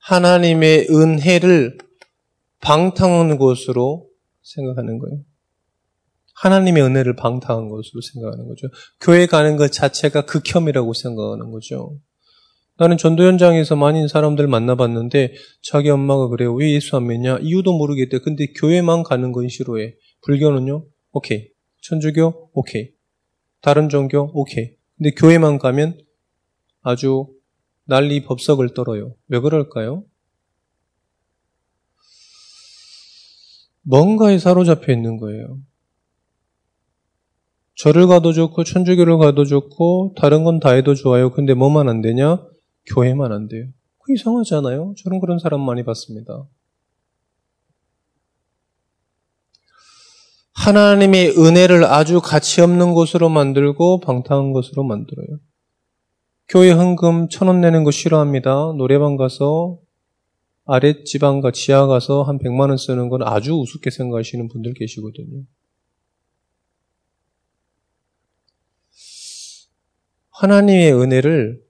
[0.00, 1.78] 하나님의 은혜를
[2.60, 4.08] 방탕한 곳으로
[4.42, 5.20] 생각하는 거예요.
[6.34, 8.66] 하나님의 은혜를 방탕한 것으로 생각하는 거죠.
[9.00, 12.00] 교회 가는 것 자체가 극혐이라고 생각하는 거죠.
[12.78, 16.52] 나는 전도 현장에서 많은 사람들 만나봤는데 자기 엄마가 그래요.
[16.52, 17.38] 왜 예수 안 믿냐?
[17.42, 18.18] 이유도 모르겠대.
[18.18, 19.94] 근데 교회만 가는 건 싫어해.
[20.22, 20.84] 불교는요?
[21.12, 21.46] 오케이.
[21.82, 22.50] 천주교?
[22.54, 23.01] 오케이.
[23.62, 24.30] 다른 종교?
[24.34, 24.74] 오케이.
[24.98, 25.98] 근데 교회만 가면
[26.82, 27.28] 아주
[27.84, 29.14] 난리 법석을 떨어요.
[29.28, 30.04] 왜 그럴까요?
[33.82, 35.58] 뭔가에 사로잡혀 있는 거예요.
[37.76, 41.30] 절을 가도 좋고 천주교를 가도 좋고 다른 건 다 해도 좋아요.
[41.30, 42.44] 근데 뭐만 안 되냐?
[42.94, 43.66] 교회만 안 돼요.
[43.98, 44.94] 그 이상하지 않아요?
[45.02, 46.46] 저는 그런 사람 많이 봤습니다.
[50.54, 55.38] 하나님의 은혜를 아주 가치 없는 곳으로 만들고 방탕한 곳으로 만들어요.
[56.48, 58.74] 교회 헌금 천 원 내는 거 싫어합니다.
[58.76, 59.78] 노래방 가서
[60.64, 65.44] 아랫지방과 지하 가서 한 백만 원 쓰는 건 아주 우습게 생각하시는 분들 계시거든요.
[70.30, 71.62] 하나님의 은혜를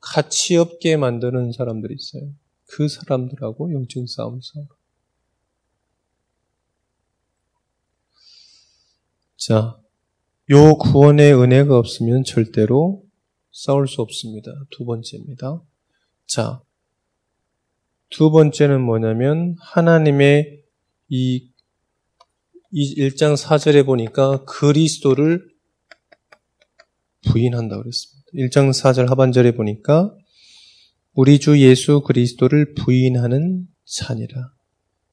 [0.00, 2.32] 가치 없게 만드는 사람들이 있어요.
[2.66, 4.66] 그 사람들하고 영적 싸움 싸워.
[9.40, 9.74] 자,
[10.50, 13.02] 요 구원의 은혜가 없으면 절대로
[13.50, 14.50] 싸울 수 없습니다.
[14.70, 15.62] 두 번째입니다.
[16.26, 16.60] 자,
[18.10, 20.62] 두 번째는 뭐냐면 하나님의
[21.08, 21.48] 이,
[22.70, 25.48] 이 1장 4절에 보니까 그리스도를
[27.26, 28.30] 부인한다 그랬습니다.
[28.34, 30.14] 1장 4절 하반절에 보니까
[31.14, 34.52] 우리 주 예수 그리스도를 부인하는 자니라.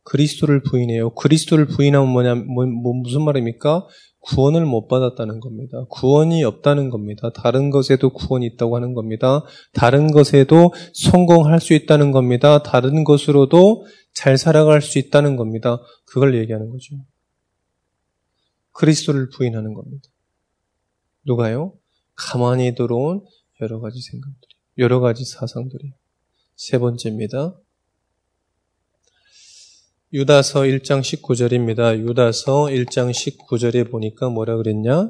[0.08, 1.14] 그리스도를 부인해요.
[1.16, 3.86] 그리스도를 부인하면 뭐냐, 뭐, 뭐, 무슨 말입니까?
[4.28, 5.86] 구원을 못 받았다는 겁니다.
[5.90, 7.32] 구원이 없다는 겁니다.
[7.34, 9.44] 다른 것에도 구원이 있다고 하는 겁니다.
[9.74, 12.62] 다른 것에도 성공할 수 있다는 겁니다.
[12.62, 15.80] 다른 것으로도 잘 살아갈 수 있다는 겁니다.
[16.06, 16.96] 그걸 얘기하는 거죠.
[18.72, 20.04] 그리스도를 부인하는 겁니다.
[21.26, 21.74] 누가요?
[22.16, 23.24] 가만히 들어온
[23.62, 25.94] 여러 가지 생각들이, 여러 가지 사상들이.
[26.56, 27.56] 세 번째입니다.
[30.14, 32.00] 유다서 1장 19절입니다.
[32.00, 35.10] 유다서 1장 19절에 보니까 뭐라 그랬냐?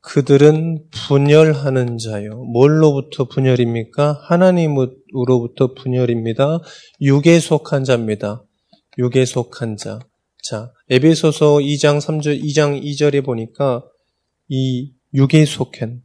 [0.00, 2.44] 그들은 분열하는 자요.
[2.44, 4.20] 뭘로부터 분열입니까?
[4.22, 6.60] 하나님으로부터 분열입니다.
[7.00, 8.44] 육에 속한 자입니다.
[8.98, 9.98] 육에 속한 자.
[10.42, 13.82] 자, 에베소서 2장 3절, 2장 2절에 보니까
[14.48, 16.02] 이 육에 속한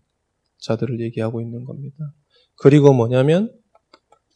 [0.60, 2.14] 자들을 얘기하고 있는 겁니다.
[2.56, 3.52] 그리고 뭐냐면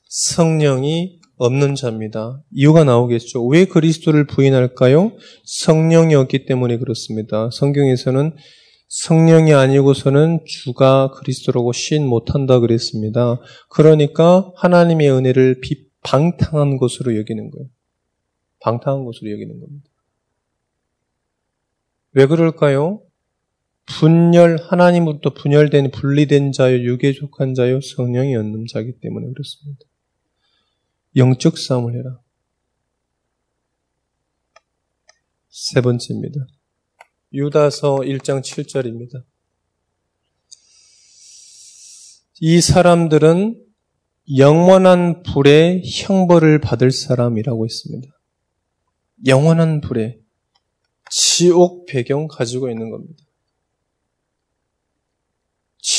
[0.09, 2.41] 성령이 없는 자입니다.
[2.51, 3.45] 이유가 나오겠죠.
[3.45, 5.13] 왜 그리스도를 부인할까요?
[5.45, 7.49] 성령이 없기 때문에 그렇습니다.
[7.51, 8.35] 성경에서는
[8.89, 13.39] 성령이 아니고서는 주가 그리스도라고 시인 못한다 그랬습니다.
[13.69, 15.61] 그러니까 하나님의 은혜를
[16.03, 17.67] 방탕한 것으로 여기는 거예요.
[18.61, 19.89] 방탕한 것으로 여기는 겁니다.
[22.13, 23.01] 왜 그럴까요?
[23.85, 26.77] 분열, 하나님으로부터 분열된, 분리된 자요,
[27.13, 29.85] 속한 자요, 성령이 없는 자기 때문에 그렇습니다.
[31.17, 32.21] 영적 싸움을 해라.
[35.49, 36.47] 세 번째입니다.
[37.33, 39.25] 유다서 1장 7절입니다.
[42.39, 43.65] 이 사람들은
[44.37, 48.13] 영원한 불의 형벌을 받을 사람이라고 했습니다.
[49.25, 50.19] 영원한 불의
[51.09, 53.26] 지옥 배경 가지고 있는 겁니다.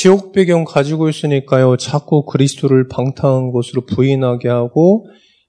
[0.01, 5.05] 지옥 배경 가지고 있으니까요, 자꾸 그리스도를 방탕한 것으로 부인하게 하고,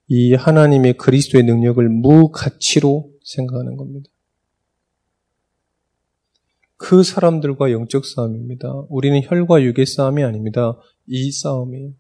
[0.09, 4.11] 이 하나님의 그리스도의 능력을 무가치로 생각하는 겁니다.
[6.77, 8.87] 그 사람들과 영적 싸움입니다.
[8.89, 10.77] 우리는 혈과 육의 싸움이 아닙니다.
[11.07, 11.91] 이 싸움이에요.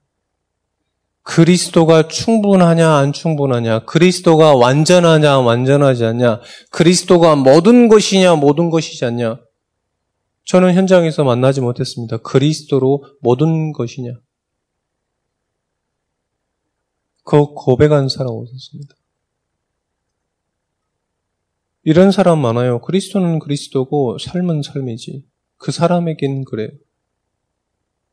[1.22, 6.40] 그리스도가 충분하냐, 안 충분하냐, 그리스도가 완전하냐, 완전하지 않냐,
[6.72, 9.38] 그리스도가 모든 것이냐, 모든 것이지 않냐,
[10.50, 12.16] 저는 현장에서 만나지 못했습니다.
[12.16, 14.10] 그리스도로 모든 것이냐.
[17.22, 18.96] 그 고백한 사람 없었습니다.
[21.84, 22.80] 이런 사람 많아요.
[22.80, 25.24] 그리스도는 그리스도고 삶은 삶이지.
[25.56, 26.70] 그 사람에겐 그래요.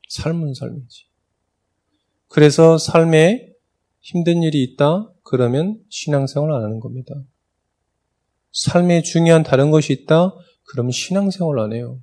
[0.09, 1.07] 삶은 삶이지.
[2.27, 3.51] 그래서 삶에
[3.99, 5.11] 힘든 일이 있다?
[5.23, 7.15] 그러면 신앙생활 안 하는 겁니다.
[8.51, 10.35] 삶에 중요한 다른 것이 있다?
[10.65, 11.99] 그러면 신앙생활 안 해요.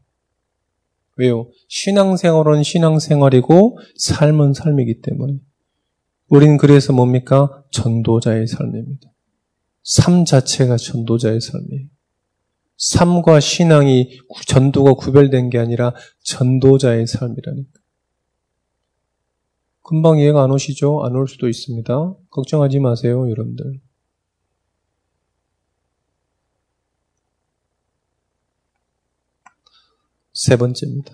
[1.17, 1.49] 왜요?
[1.69, 5.39] 신앙생활은 신앙생활이고 삶은 삶이기 때문에.
[6.29, 7.63] 우리는 그래서 뭡니까?
[7.71, 9.13] 전도자의 삶입니다.
[9.83, 11.87] 삶 자체가 전도자의 삶이에요.
[12.77, 17.71] 삶과 신앙이 전도가 구별된 게 아니라 전도자의 삶이라니까.
[19.83, 21.03] 금방 이해가 안 오시죠?
[21.05, 22.15] 안 올 수도 있습니다.
[22.31, 23.81] 걱정하지 마세요, 여러분들.
[30.35, 31.13] 세 번째입니다.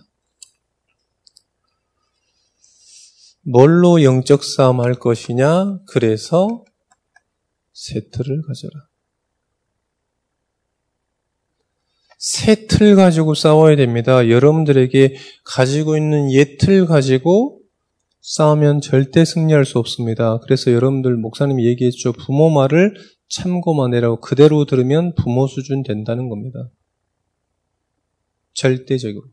[3.43, 5.81] 뭘로 영적 싸움 할 것이냐?
[5.87, 6.65] 그래서
[7.73, 8.91] 세틀을 가져라.
[12.19, 14.29] 새 틀 가지고 싸워야 됩니다.
[14.29, 17.61] 여러분들에게 가지고 있는 옛틀 가지고
[18.21, 20.39] 싸우면 절대 승리할 수 없습니다.
[20.41, 22.13] 그래서 여러분들 목사님이 얘기했죠.
[22.13, 22.95] 부모 말을
[23.29, 26.69] 참고만 해라고 그대로 들으면 부모 수준 된다는 겁니다.
[28.55, 29.27] 절대적으로.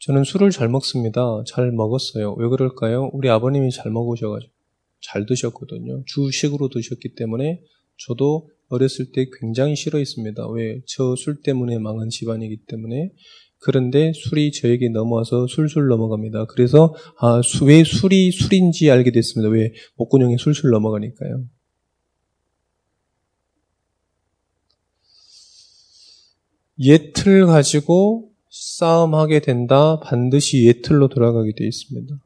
[0.00, 1.20] 저는 술을 잘 먹습니다.
[1.48, 2.34] 잘 먹었어요.
[2.38, 3.10] 왜 그럴까요?
[3.12, 4.52] 우리 아버님이 잘 먹으셔가지고
[5.00, 6.04] 잘 드셨거든요.
[6.06, 7.60] 주식으로 드셨기 때문에
[8.06, 10.48] 저도 어렸을 때 굉장히 싫어했습니다.
[10.50, 10.80] 왜?
[10.86, 13.10] 저 술 때문에 망한 집안이기 때문에.
[13.58, 16.46] 그런데 술이 저에게 넘어와서 술술 넘어갑니다.
[16.46, 19.50] 그래서 아, 왜 술이 술인지 알게 됐습니다.
[19.50, 19.72] 왜?
[19.96, 21.44] 목구멍에 술술 넘어가니까요.
[26.78, 30.00] 예틀 가지고 싸움하게 된다.
[30.00, 32.16] 반드시 예틀로 돌아가게 되어 있습니다.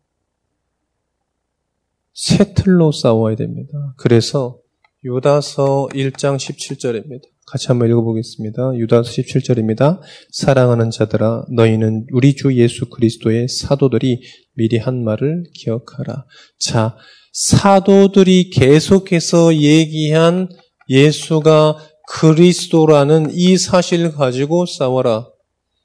[2.13, 3.95] 새 틀로 싸워야 됩니다.
[3.97, 4.59] 그래서
[5.05, 7.23] 유다서 1장 17절입니다.
[7.47, 8.77] 같이 한번 읽어보겠습니다.
[8.77, 10.01] 유다서 17절입니다.
[10.31, 14.23] 사랑하는 자들아 너희는 우리 주 예수 그리스도의 사도들이
[14.55, 16.27] 미리 한 말을 기억하라.
[16.59, 16.97] 자,
[17.33, 20.49] 사도들이 계속해서 얘기한
[20.89, 21.79] 예수가
[22.11, 25.29] 그리스도라는 이 사실을 가지고 싸워라.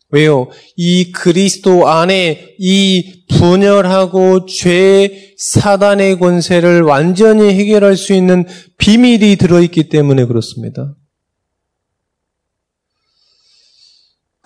[0.10, 0.50] 왜요?
[0.76, 8.46] 이 그리스도 안에 이 분열하고 죄, 사단의 권세를 완전히 해결할 수 있는
[8.78, 10.96] 비밀이 들어있기 때문에 그렇습니다.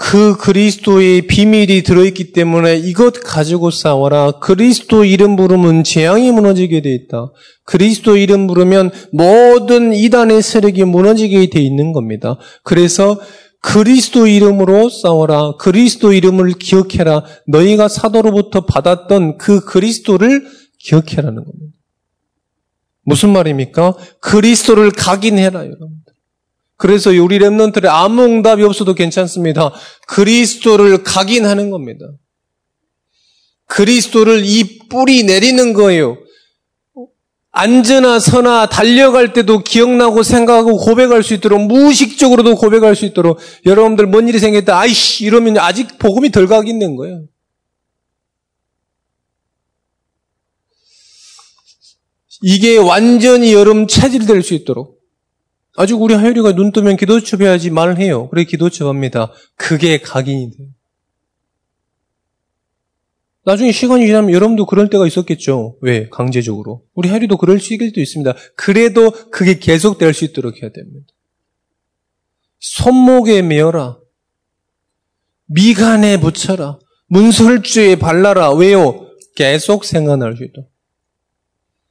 [0.01, 4.31] 그 그리스도의 비밀이 들어있기 때문에 이것 가지고 싸워라.
[4.39, 7.33] 그리스도 이름 부르면 재앙이 무너지게 돼 있다.
[7.65, 12.37] 그리스도 이름 부르면 모든 이단의 세력이 무너지게 돼 있는 겁니다.
[12.63, 13.19] 그래서
[13.59, 15.57] 그리스도 이름으로 싸워라.
[15.59, 17.25] 그리스도 이름을 기억해라.
[17.47, 20.47] 너희가 사도로부터 받았던 그 그리스도를
[20.79, 21.75] 기억해라는 겁니다.
[23.03, 23.95] 무슨 말입니까?
[24.21, 26.08] 그리스도를 각인해라, 여러분들.
[26.79, 29.73] 그래서 우리 랩런들의 아무 응답이 없어도 괜찮습니다.
[30.07, 32.05] 그리스도를 각인하는 겁니다.
[33.65, 36.17] 그리스도를 이 뿌리 내리는 거예요.
[37.51, 44.29] 앉으나 서나 달려갈 때도 기억나고 생각하고 고백할 수 있도록 무의식적으로도 고백할 수 있도록 여러분들 뭔
[44.29, 47.25] 일이 생겼다 아이씨 이러면 아직 복음이 덜 가겠는 거예요.
[52.41, 54.98] 이게 완전히 여러분 체질될 수 있도록
[55.79, 58.27] 아직 우리 하율이가 눈 뜨면 기도첩 해야지 말을 해요.
[58.27, 59.31] 그래 기도첩 합니다.
[59.55, 60.67] 그게 각인이 돼요.
[63.45, 65.77] 나중에 시간이 지나면 여러분도 그럴 때가 있었겠죠.
[65.79, 66.09] 왜?
[66.09, 66.83] 강제적으로.
[66.95, 68.35] 우리 하리도 그럴 시기도 있습니다.
[68.57, 71.07] 그래도 그게 계속될 수 있도록 해야 됩니다.
[72.59, 73.99] 손목에 메어라.
[75.45, 76.77] 미간에 붙여라.
[77.07, 78.51] 문설주에 발라라.
[78.51, 79.07] 왜요?
[79.33, 80.69] 계속 생각날 수 있도록.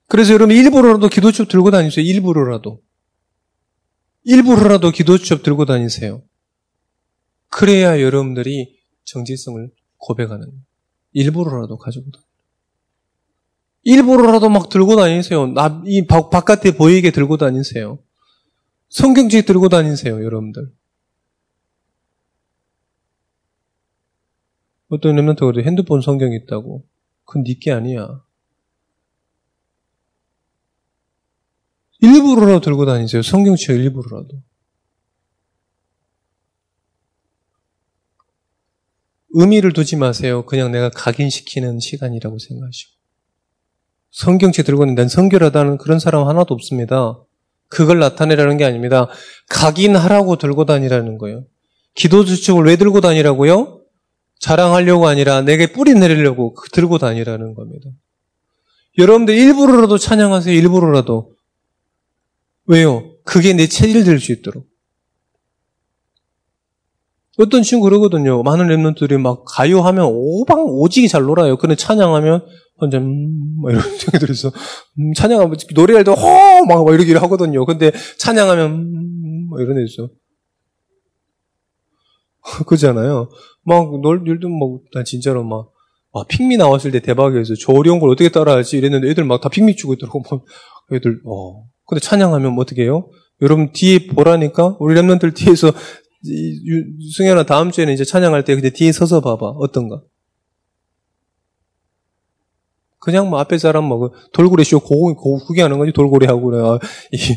[0.09, 2.05] 그래서 여러분 일부러라도 기도첩 들고 다니세요.
[2.05, 2.83] 일부러라도.
[4.29, 6.23] 일부러라도 기도첩 들고 다니세요.
[7.49, 10.53] 그래야 여러분들이 정체성을 고백하는.
[11.15, 12.25] 일부러라도 가지고 다니
[13.85, 15.47] 일부러라도 막 들고 다니세요.
[15.47, 18.01] 나, 이 바, 바깥에 보이게 들고 다니세요.
[18.91, 20.75] 성경책 들고 다니세요, 여러분들.
[24.91, 26.85] 어떤 랩런트 그래 핸드폰 성경 있다고.
[27.25, 28.23] 그건 니게 네 아니야.
[32.01, 33.23] 일부러라도 들고 다니세요.
[33.23, 34.43] 성경책 일부러라도.
[39.31, 40.45] 의미를 두지 마세요.
[40.47, 42.93] 그냥 내가 각인시키는 시간이라고 생각하시고.
[44.11, 47.23] 성경책 들고 있는 난 성결하다는 그런 사람 하나도 없습니다.
[47.69, 49.09] 그걸 나타내라는 게 아닙니다.
[49.51, 51.45] 각인하라고 들고 다니라는 거예요.
[51.95, 53.83] 기도 주축을 왜 들고 다니라고요?
[54.41, 57.91] 자랑하려고 아니라 내게 뿌리 내리려고 그 들고 다니라는 겁니다.
[58.97, 60.55] 여러분들 일부러라도 찬양하세요.
[60.55, 61.33] 일부러라도.
[62.69, 63.15] 왜요?
[63.25, 64.67] 그게 내 체질 될 수 있도록.
[67.39, 68.43] 어떤 친구 그러거든요.
[68.43, 71.57] 많은 랩런트들이 막 가요 하면 오방 오지게 잘 놀아요.
[71.57, 72.45] 근데 찬양하면
[72.81, 74.51] 혼자 음, 막 이런 생각이 들어서
[74.99, 77.65] 음, 찬양하면 노래할 때 허막 막 이러기를 하거든요.
[77.65, 80.11] 근데 찬양하면 음, 막 이런 애 있어.
[82.67, 83.31] 그잖아요.
[83.65, 85.71] 막 놀, 일도 막, 난 진짜로 막,
[86.13, 88.79] 와, 핑미 나왔을 때 대박이어서 저 어려운 걸 어떻게 따라하지?
[88.79, 90.23] 이랬는데 애들 막 다 핑미 추고 있더라고.
[90.31, 90.45] 막
[90.93, 91.65] 애들, 어.
[91.89, 93.09] 근데 찬양하면 뭐 어떻게 해요?
[93.41, 94.77] 여러분 뒤에 보라니까?
[94.79, 95.73] 우리 랩런들 뒤에서
[97.17, 99.47] 승현아 다음 주에는 이제 찬양할 때 근데 뒤에 서서 봐봐.
[99.59, 100.03] 어떤가?
[103.01, 106.59] 그냥 뭐 앞에 사람 뭐그 돌고래 쇼 고고, 고 구경하는 거지 돌고래 하고 그래.
[107.13, 107.37] 이,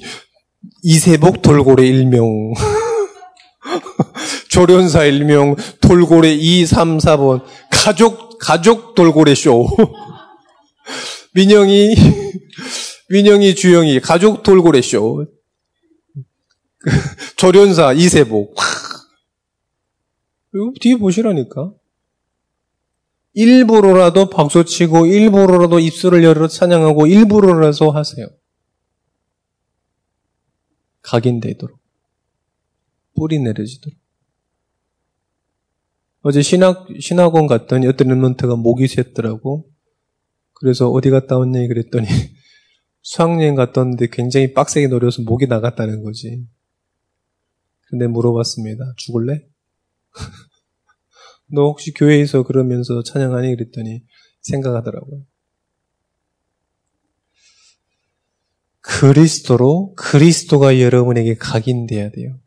[0.84, 2.54] 이세복 돌고래 일명.
[4.50, 9.66] 조련사 1명, 돌고래 2, 3, 4번, 가족, 가족 돌고래 쇼.
[11.34, 11.96] 민영이,
[13.12, 15.26] 민영이 주영이, 가족 돌고래 쇼.
[17.36, 18.56] 조련사 이세복.
[20.54, 21.74] 이거 뒤에 보시라니까.
[23.34, 28.28] 일부러라도 박수치고 일부러라도 입술을 열어 찬양하고 일부러라도 하세요.
[31.02, 31.80] 각인되도록.
[33.16, 34.00] 뿌리 내려지도록.
[36.22, 39.66] 어제 신학, 신학원 갔더니 어떤 랩런트가 목이 샜더라고.
[40.54, 41.68] 그래서 어디 갔다 왔니?
[41.68, 42.08] 그랬더니
[43.02, 46.46] 수학여행 왔는데 굉장히 빡세게 노려서 목이 나갔다는 거지.
[47.88, 48.94] 근데 물어봤습니다.
[48.98, 49.46] 죽을래?
[51.54, 53.56] 너 혹시 교회에서 그러면서 찬양하니?
[53.56, 54.04] 그랬더니
[54.42, 55.26] 생각하더라고요.
[58.82, 62.40] 그리스도로 그리스도가 여러분에게 각인돼야 돼요.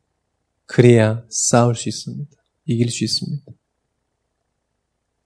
[0.66, 2.30] 그래야 싸울 수 있습니다.
[2.64, 3.52] 이길 수 있습니다.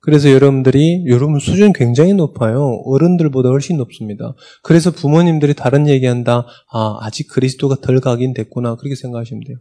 [0.00, 2.80] 그래서 여러분들이 여러분 수준 굉장히 높아요.
[2.84, 4.34] 어른들보다 훨씬 높습니다.
[4.62, 6.46] 그래서 부모님들이 다른 얘기한다.
[6.70, 8.76] 아, 아직 그리스도가 덜 각인됐구나.
[8.76, 9.56] 그렇게 생각하시면 돼요.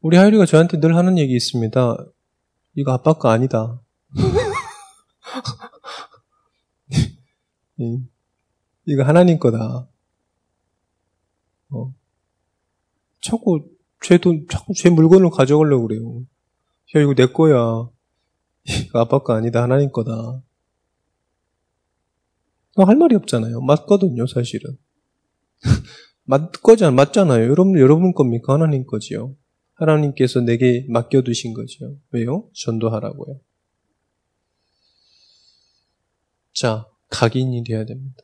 [0.00, 1.96] 우리 하율이가 저한테 늘 하는 얘기 있습니다.
[2.76, 3.82] 이거 아빠 거 아니다.
[8.86, 9.86] 이거 하나님 거다.
[11.70, 11.94] 어.
[13.20, 13.68] 자꾸
[14.02, 16.24] 제 돈, 자꾸 제 물건을 가져가려고 그래요.
[16.96, 17.88] 야, 이거 내 거야.
[18.64, 19.62] 이거 아빠 거 아니다.
[19.62, 20.42] 하나님 거다.
[22.76, 23.60] 할 말이 없잖아요.
[23.60, 24.78] 맞거든요, 사실은.
[26.24, 27.44] 맞거잖아, 맞잖아요.
[27.44, 28.54] 여러분, 여러분 겁니까?
[28.54, 29.34] 하나님 거지요.
[29.74, 31.96] 하나님께서 내게 맡겨두신 거죠.
[32.10, 32.48] 왜요?
[32.54, 33.40] 전도하라고요.
[36.52, 38.22] 자, 각인이 되어야 됩니다.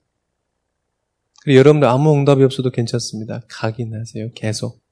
[1.43, 3.43] 그리고 여러분들 아무 응답이 없어도 괜찮습니다.
[3.49, 4.33] 각인하세요.
[4.35, 4.86] 계속.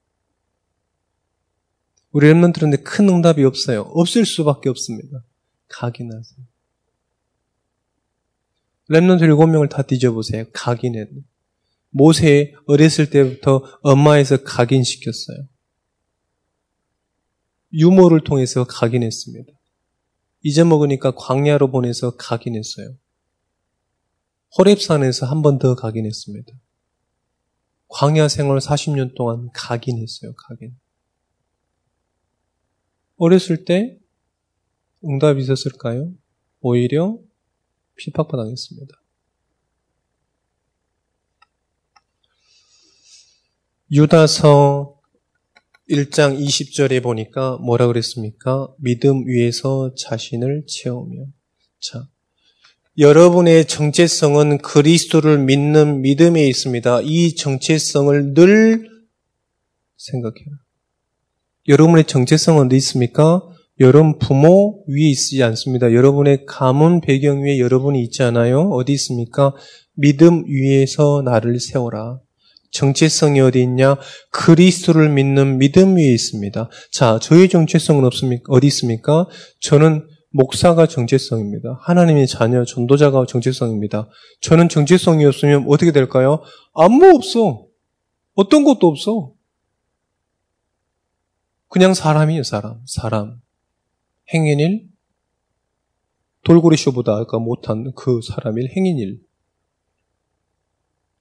[2.14, 3.82] 우리 랩런트는데 큰 응답이 없어요.
[3.92, 5.24] 없을 수밖에 없습니다.
[5.68, 6.46] 각인하세요.
[8.90, 10.44] 랩런트 일곱 명을 다 뒤져보세요.
[10.52, 11.06] 각인해.
[11.90, 15.48] 모세 어렸을 때부터 엄마에서 각인시켰어요.
[17.72, 19.52] 유모를 통해서 각인했습니다.
[20.42, 22.94] 잊어먹으니까 광야로 보내서 각인했어요.
[24.56, 26.52] 호랩산에서 한 번 더 각인했습니다.
[27.88, 30.34] 광야 생활 40년 동안 각인했어요.
[30.36, 30.76] 각인.
[33.16, 33.98] 어렸을 때
[35.04, 36.12] 응답이 있었을까요?
[36.60, 37.18] 오히려
[37.96, 38.94] 핍박받았습니다.
[43.92, 44.98] 유다서
[45.88, 48.72] 1장 20절에 보니까 뭐라 그랬습니까?
[48.78, 51.26] 믿음 위에서 자신을 채우며.
[51.80, 52.08] 자,
[52.96, 57.02] 여러분의 정체성은 그리스도를 믿는 믿음에 있습니다.
[57.02, 58.88] 이 정체성을 늘
[59.96, 60.63] 생각해요.
[61.66, 63.42] 여러분의 정체성은 어디 있습니까?
[63.80, 65.92] 여러분 부모 위에 있지 않습니다.
[65.92, 68.68] 여러분의 가문 배경 위에 여러분이 있지 않아요?
[68.68, 69.54] 어디 있습니까?
[69.94, 72.18] 믿음 위에서 나를 세워라.
[72.70, 73.96] 정체성이 어디 있냐?
[74.30, 76.68] 그리스도를 믿는 믿음 위에 있습니다.
[76.92, 78.44] 자, 저의 정체성은 없습니까?
[78.48, 79.26] 어디 있습니까?
[79.60, 81.78] 저는 목사가 정체성입니다.
[81.80, 84.08] 하나님의 자녀, 전도자가 정체성입니다.
[84.42, 86.42] 저는 정체성이 없으면 어떻게 될까요?
[86.74, 87.64] 아무 없어.
[88.34, 89.30] 어떤 것도 없어.
[91.74, 92.78] 그냥 사람이에요, 사람.
[92.86, 93.40] 사람.
[94.32, 94.86] 행인일,
[96.44, 99.18] 돌고래쇼보다 아까 못한 그 사람일, 행인일.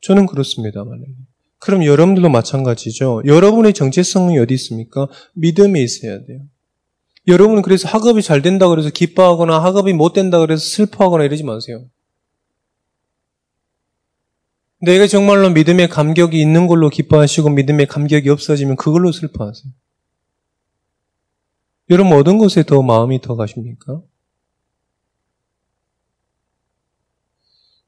[0.01, 1.11] 저는 그렇습니다, 만약에.
[1.57, 3.23] 그럼 여러분들도 마찬가지죠.
[3.25, 5.07] 여러분의 정체성이 어디 있습니까?
[5.33, 6.41] 믿음에 있어야 돼요.
[7.27, 11.83] 여러분은 그래서 학업이 잘 된다 그래서 기뻐하거나 학업이 못 된다 그래서 슬퍼하거나 이러지 마세요.
[14.81, 19.73] 내가 정말로 믿음의 감격이 있는 걸로 기뻐하시고 믿음의 감격이 없어지면 그걸로 슬퍼하세요.
[21.89, 24.01] 여러분 어떤 것에 더 마음이 더 가십니까?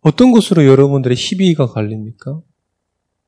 [0.02, 2.42] 어떤 것으로 여러분들의 희비가 갈립니까?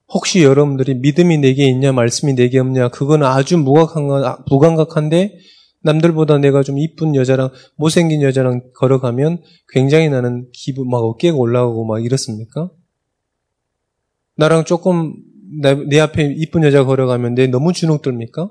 [0.09, 4.03] 혹시 여러분들이 믿음이 내게 있냐, 말씀이 내게 없냐, 그건 아주 무각한,
[4.47, 5.37] 무감각한데
[5.81, 12.03] 남들보다 내가 좀 이쁜 여자랑 못생긴 여자랑 걸어가면 굉장히 나는 기분 막 어깨가 올라가고 막
[12.03, 12.69] 이렇습니까?
[14.35, 15.15] 나랑 조금
[15.61, 18.49] 내, 내 앞에 이쁜 여자 걸어가면 내 너무 주눅 들니까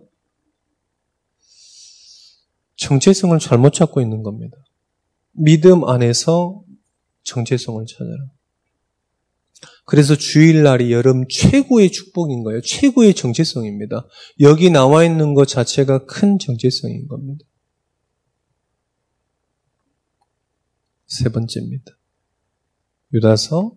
[2.77, 4.57] 정체성을 잘못 찾고 있는 겁니다.
[5.33, 6.63] 믿음 안에서
[7.25, 8.31] 정체성을 찾아라.
[9.85, 12.61] 그래서 주일날이 여름 최고의 축복인 거예요.
[12.61, 14.07] 최고의 정체성입니다.
[14.41, 17.45] 여기 나와 있는 것 자체가 큰 정체성인 겁니다.
[21.07, 21.93] 세 번째입니다.
[23.13, 23.77] 유다서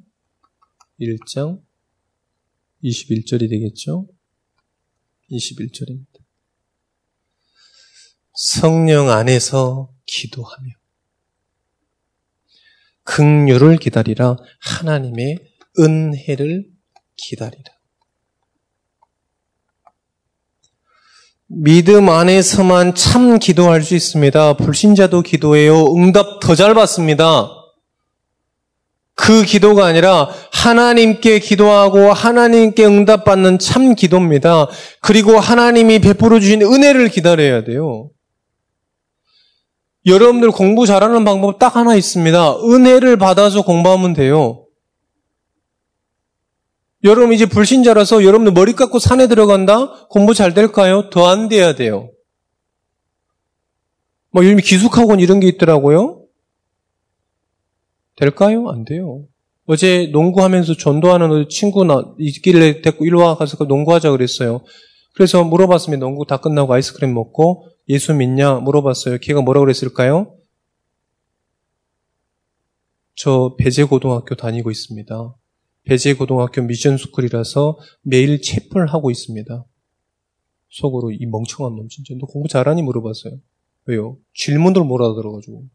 [1.00, 1.62] 1장
[2.84, 4.08] 21절이 되겠죠?
[5.32, 6.09] 21절입니다.
[8.42, 10.70] 성령 안에서 기도하며
[13.04, 15.40] 극류를 기다리라 하나님의
[15.78, 16.64] 은혜를
[17.18, 17.74] 기다리라.
[21.48, 24.54] 믿음 안에서만 참 기도할 수 있습니다.
[24.54, 25.94] 불신자도 기도해요.
[25.98, 27.50] 응답 더 잘 받습니다.
[29.16, 34.68] 그 기도가 아니라 하나님께 기도하고 하나님께 응답받는 참 기도입니다.
[35.02, 38.12] 그리고 하나님이 베풀어 주신 은혜를 기다려야 돼요.
[40.06, 42.58] 여러분들 공부 잘하는 방법 딱 하나 있습니다.
[42.64, 44.66] 은혜를 받아서 공부하면 돼요.
[47.04, 50.08] 여러분 이제 불신자라서 여러분들 머리 깎고 산에 들어간다?
[50.08, 51.10] 공부 잘 될까요?
[51.10, 52.12] 더 안 돼야 돼요.
[54.32, 56.24] 뭐 요즘 기숙학원 이런 게 있더라고요.
[58.16, 58.68] 될까요?
[58.70, 59.24] 안 돼요.
[59.66, 64.62] 어제 농구하면서 전도하는 친구 나 있길래 데리고 일로 와 가서 농구하자 그랬어요.
[65.14, 66.00] 그래서 물어봤습니다.
[66.06, 69.18] 농구 다 끝나고 아이스크림 먹고 예수 믿냐 물어봤어요.
[69.18, 70.36] 걔가 뭐라고 그랬을까요?
[73.16, 75.36] 저 배제고등학교 다니고 있습니다.
[75.84, 79.66] 배제고등학교 미션스쿨이라서 매일 채플 하고 있습니다.
[80.70, 83.40] 속으로 이 멍청한 놈 진짜 너 공부 잘하니 물어봤어요.
[83.86, 84.18] 왜요?
[84.36, 85.66] 질문들 몰아 들어가지고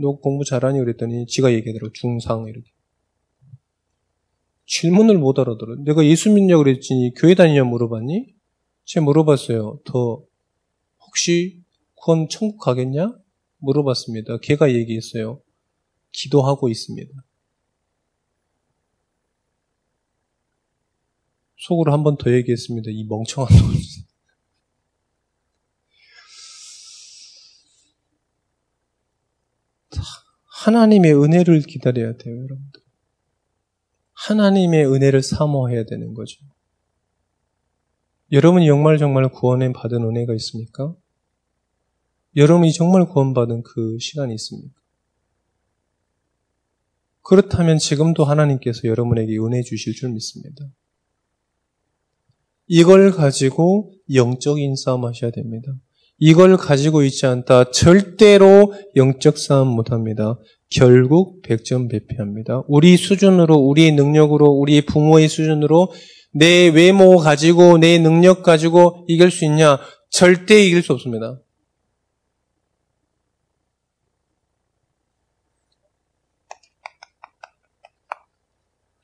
[0.00, 2.70] 너 공부 잘하니 그랬더니 지가 얘기하더라고 중상 이렇게
[4.66, 5.76] 질문을 못 알아들어.
[5.84, 8.34] 내가 예수 믿냐 그랬지 교회 다니냐 물어봤니?
[8.84, 9.80] 제가 물어봤어요.
[9.84, 10.22] 더
[11.16, 11.64] 혹시
[11.98, 13.16] 그건 천국 가겠냐?
[13.56, 14.36] 물어봤습니다.
[14.42, 15.40] 걔가 얘기했어요.
[16.12, 17.10] 기도하고 있습니다.
[21.56, 22.90] 속으로 한 번 더 얘기했습니다.
[22.90, 23.72] 이 멍청한 놈.
[30.66, 32.82] 하나님의 은혜를 기다려야 돼요, 여러분들.
[34.12, 36.44] 하나님의 은혜를 사모해야 되는 거죠.
[38.32, 40.94] 여러분이 정말 정말 구원에 받은 은혜가 있습니까?
[42.36, 44.74] 여러분이 정말 구원받은 그 시간이 있습니까?
[47.22, 50.64] 그렇다면 지금도 하나님께서 여러분에게 은혜 주실 줄 믿습니다.
[52.68, 55.72] 이걸 가지고 영적인 싸움 하셔야 됩니다.
[56.18, 57.70] 이걸 가지고 있지 않다.
[57.70, 60.38] 절대로 영적 싸움 못 합니다.
[60.70, 62.62] 결국 백전배패합니다.
[62.68, 65.92] 우리 수준으로, 우리의 능력으로, 우리 부모의 수준으로
[66.32, 69.78] 내 외모 가지고, 내 능력 가지고 이길 수 있냐?
[70.10, 71.40] 절대 이길 수 없습니다.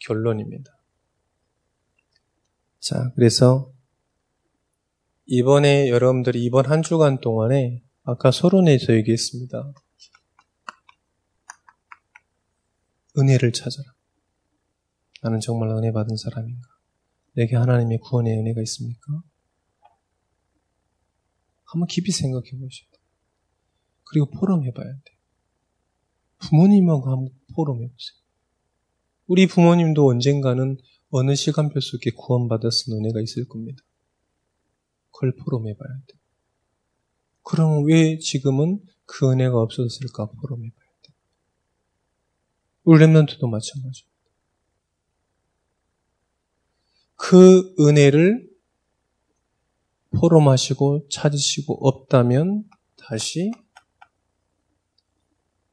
[0.07, 0.71] 결론입니다.
[2.81, 3.73] 자, 그래서
[5.27, 9.73] 이번에 여러분들이 이번 한 주간 동안에 아까 서론에서 얘기했습니다.
[13.19, 13.93] 은혜를 찾아라.
[15.23, 16.69] 나는 정말 은혜 받은 사람인가?
[17.35, 19.23] 내게 하나님의 구원의 은혜가 있습니까?
[21.65, 23.01] 한번 깊이 생각해 돼요.
[24.05, 25.19] 그리고 포럼해 봐야 돼요.
[26.39, 28.22] 부모님하고 한번 포럼해 보세요.
[29.33, 30.77] 우리 부모님도 언젠가는
[31.09, 33.83] 어느 시간표 속에 구원받았은 은혜가 있을 겁니다.
[35.11, 36.19] 그걸 포럼해 봐야 돼.
[37.43, 41.15] 그럼 왜 지금은 그 은혜가 없어졌을까 포럼해 봐야 돼.
[42.85, 44.13] 우리 랩런트도 마찬가지입니다.
[47.17, 48.51] 그 은혜를
[50.11, 52.69] 포럼하시고 찾으시고 없다면
[52.99, 53.51] 다시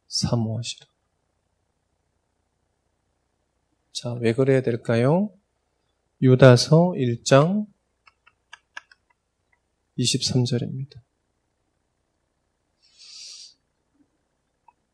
[0.07, 0.88] 사모하시라.
[4.01, 5.29] 자, 왜 그래야 될까요?
[6.21, 7.65] 유다서 1장
[9.97, 11.01] 23절입니다.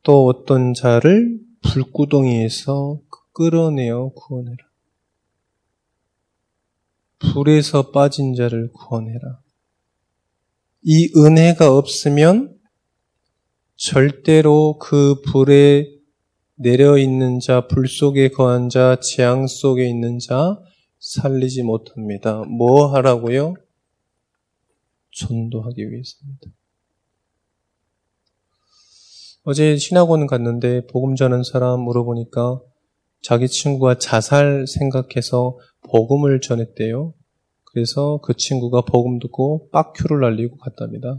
[0.02, 3.00] 또 어떤 자를 불구덩이에서
[3.30, 4.56] 끌어내어 구원해라.
[7.20, 9.40] 불에서 빠진 자를 구원해라.
[10.82, 12.58] 이 은혜가 없으면
[13.76, 15.95] 절대로 그 불에
[16.56, 20.58] 내려 있는 자, 불 속에 거한 자, 재앙 속에 있는 자
[20.98, 22.42] 살리지 못합니다.
[22.44, 23.54] 뭐 하라고요?
[25.12, 26.50] 전도하기 위해서입니다.
[29.44, 32.60] 어제 신학원 갔는데 복음 전하는 사람 물어보니까
[33.22, 37.12] 자기 친구가 자살 생각해서 복음을 전했대요.
[37.64, 41.18] 그래서 그 친구가 복음 듣고 빡큐를 날리고 갔답니다.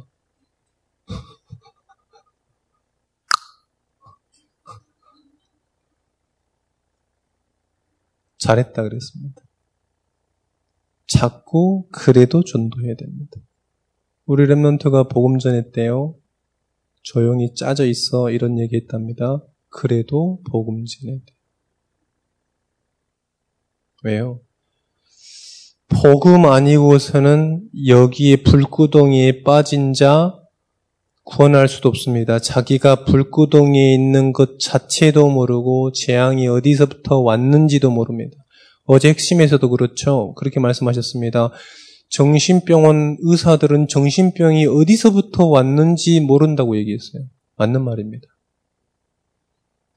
[8.38, 9.42] 잘했다 그랬습니다.
[11.08, 13.38] 자꾸 그래도 전도해야 됩니다.
[14.26, 16.16] 우리 랩런트가 복음 전했대요.
[17.02, 19.42] 조용히 짜져 있어 이런 얘기 했답니다.
[19.70, 21.34] 그래도 복음 전해야 돼.
[24.04, 24.42] 왜요?
[25.90, 30.38] 복음 아니고서는 여기에 불구덩이에 빠진 자
[31.28, 32.40] 구원할 수도 없습니다.
[32.40, 38.38] 자기가 불구덩이에 있는 것 자체도 모르고 재앙이 어디서부터 왔는지도 모릅니다.
[38.86, 40.34] 어제 핵심에서도 그렇죠.
[40.36, 41.52] 그렇게 말씀하셨습니다.
[42.10, 47.26] 정신병원 의사들은 정신병이 어디서부터 왔는지 모른다고 얘기했어요.
[47.58, 48.26] 맞는 말입니다.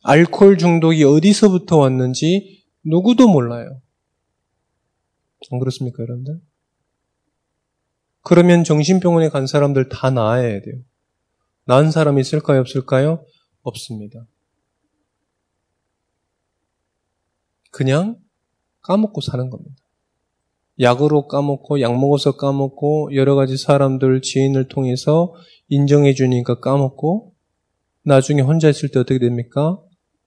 [0.03, 3.81] 알코올 중독이 어디서부터 왔는지 누구도 몰라요.
[5.53, 6.41] 안 그렇습니까, 여러분들?
[8.23, 10.75] 그러면 정신병원에 간 사람들 다 나아야 돼요.
[11.65, 13.25] 나은 사람이 있을까요, 없을까요?
[13.63, 14.27] 없습니다.
[17.71, 18.19] 그냥
[18.83, 19.77] 까먹고 사는 겁니다.
[20.81, 25.35] 약으로 까먹고, 약 먹어서 까먹고, 여러 가지 사람들, 지인을 통해서
[25.69, 27.35] 인정해 주니까 까먹고,
[28.03, 29.79] 나중에 혼자 있을 때 어떻게 됩니까?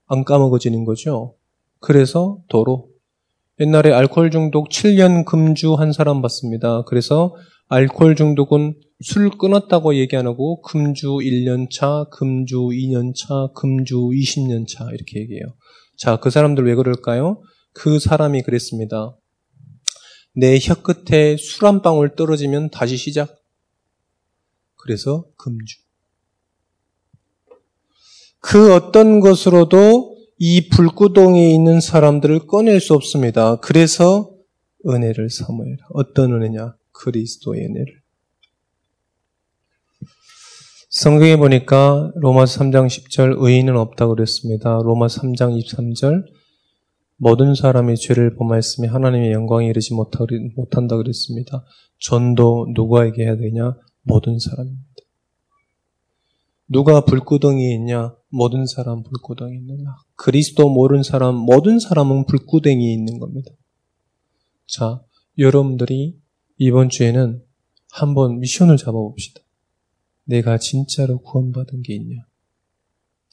[0.05, 1.35] 안 까먹어지는 거죠.
[1.79, 2.89] 그래서 도로.
[3.59, 6.83] 옛날에 알코올 중독 7년 금주 한 사람 봤습니다.
[6.83, 7.35] 그래서
[7.67, 14.65] 알코올 중독은 술 끊었다고 얘기 안 하고 금주 1년 차, 금주 2년 차, 금주 20년
[14.65, 15.43] 차 이렇게 얘기해요.
[15.97, 17.41] 자, 그 사람들 왜 그럴까요?
[17.73, 19.17] 그 사람이 그랬습니다.
[20.33, 23.35] 내 혀끝에 술 한 방울 떨어지면 다시 시작.
[24.77, 25.79] 그래서 금주.
[28.39, 33.57] 그 어떤 것으로도 이 불구덩이에 있는 사람들을 꺼낼 수 없습니다.
[33.57, 34.33] 그래서
[34.87, 35.87] 은혜를 사모해라.
[35.91, 36.75] 어떤 은혜냐?
[36.91, 38.02] 그리스도의 은혜를.
[40.95, 44.77] 성경에 보니까 로마서 3장 10절 의인은 없다고 그랬습니다.
[44.83, 46.23] 로마 3장 23절
[47.17, 51.65] 모든 사람이 죄를 범하였으며 하나님의 영광에 이르지 못한다 그랬습니다.
[51.99, 53.75] 전도 누구에게 해야 되냐?
[54.03, 54.83] 모든 사람입니다.
[56.67, 58.15] 누가 불구덩이에 있냐?
[58.29, 59.95] 모든 사람 불구덩이에 있느냐?
[60.13, 63.49] 그리스도 모르는 사람, 모든 사람은 불구덩이에 있는 겁니다.
[64.67, 65.01] 자,
[65.39, 66.19] 여러분들이
[66.57, 67.41] 이번 주에는
[67.91, 69.41] 한번 미션을 잡아봅시다.
[70.25, 72.25] 내가 진짜로 구원받은 게 있냐?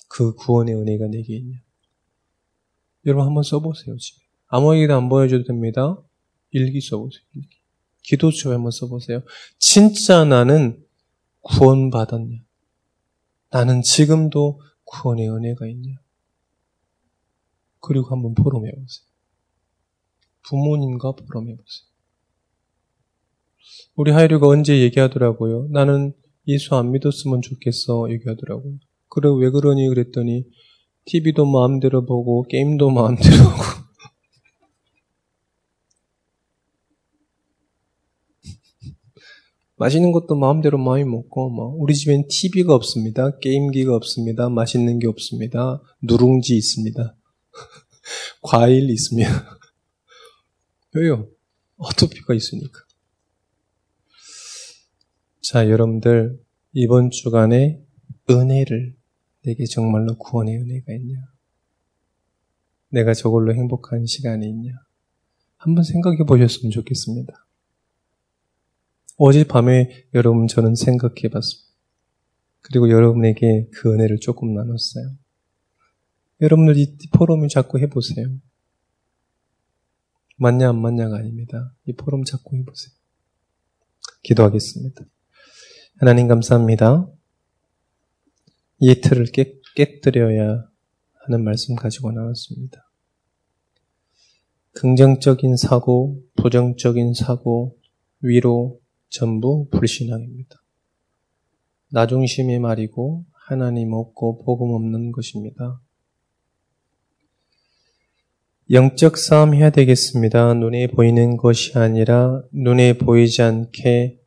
[0.09, 1.59] 그 구원의 은혜가 내게 있냐?
[3.07, 4.23] 여러분 한번 써보세요, 집에.
[4.49, 5.97] 아무에게도 안 보여줘도 됩니다.
[6.51, 7.61] 일기 써보세요, 일기.
[8.03, 9.23] 기도書한번 써보세요.
[9.59, 10.85] 진짜 나는
[11.43, 12.39] 구원받았냐?
[13.51, 15.95] 나는 지금도 구원의 은혜가 있냐?
[17.81, 19.07] 그리고 한번 포럼해보세요.
[20.43, 21.89] 부모님과 포럼해보세요.
[23.95, 25.69] 우리 하이류가 언제 얘기하더라고요.
[25.71, 26.15] 나는
[26.49, 28.79] 예수 안 믿었으면 좋겠어 얘기하더라고요.
[29.09, 30.45] 그래 왜 그러니 그랬더니
[31.05, 33.63] TV도 마음대로 보고 게임도 마음대로 하고
[39.77, 43.39] 맛있는 것도 마음대로 많이 먹고 뭐 우리 집엔 TV가 없습니다.
[43.39, 44.49] 게임기가 없습니다.
[44.49, 45.83] 맛있는 게 없습니다.
[46.03, 47.17] 누룽지 있습니다.
[48.43, 49.31] 과일 있습니다.
[50.95, 51.29] 왜요?
[51.77, 52.90] 어토피가 있으니까.
[55.51, 56.41] 자, 여러분들
[56.75, 57.85] 이번 주간에
[58.31, 58.95] 은혜를
[59.43, 61.27] 내게 정말로 구원의 은혜가 있냐?
[62.91, 64.71] 내가 저걸로 행복한 시간이 있냐?
[65.57, 67.35] 한번 생각해 보셨으면 좋겠습니다.
[69.17, 71.69] 어젯밤에 여러분 저는 생각해 봤습니다.
[72.61, 75.17] 그리고 여러분에게 그 은혜를 조금 나눴어요.
[76.43, 78.39] 여러분들 이 포럼을 자꾸 해보세요.
[80.37, 81.75] 맞냐 안 맞냐가 아닙니다.
[81.87, 82.93] 이 포럼 자꾸 해보세요.
[84.23, 85.07] 기도하겠습니다.
[86.01, 87.07] 하나님 감사합니다.
[88.79, 90.67] 이 틀을 깨, 깨뜨려야
[91.13, 92.91] 하는 말씀 가지고 나왔습니다.
[94.73, 97.77] 긍정적인 사고, 부정적인 사고,
[98.23, 98.81] 위로,
[99.11, 100.57] 전부 불신앙입니다.
[101.91, 105.83] 나 중심의 말이고 하나님 없고 복음 없는 것입니다.
[108.71, 110.55] 영적 싸움 해야 되겠습니다.
[110.55, 114.20] 눈에 보이는 것이 아니라 눈에 보이지 않게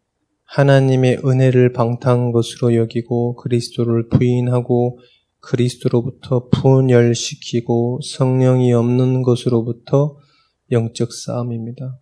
[0.55, 4.99] 하나님의 은혜를 방탕한 것으로 여기고 그리스도를 부인하고
[5.39, 10.15] 그리스도로부터 분열시키고 성령이 없는 것으로부터
[10.71, 11.99] 영적 싸움입니다.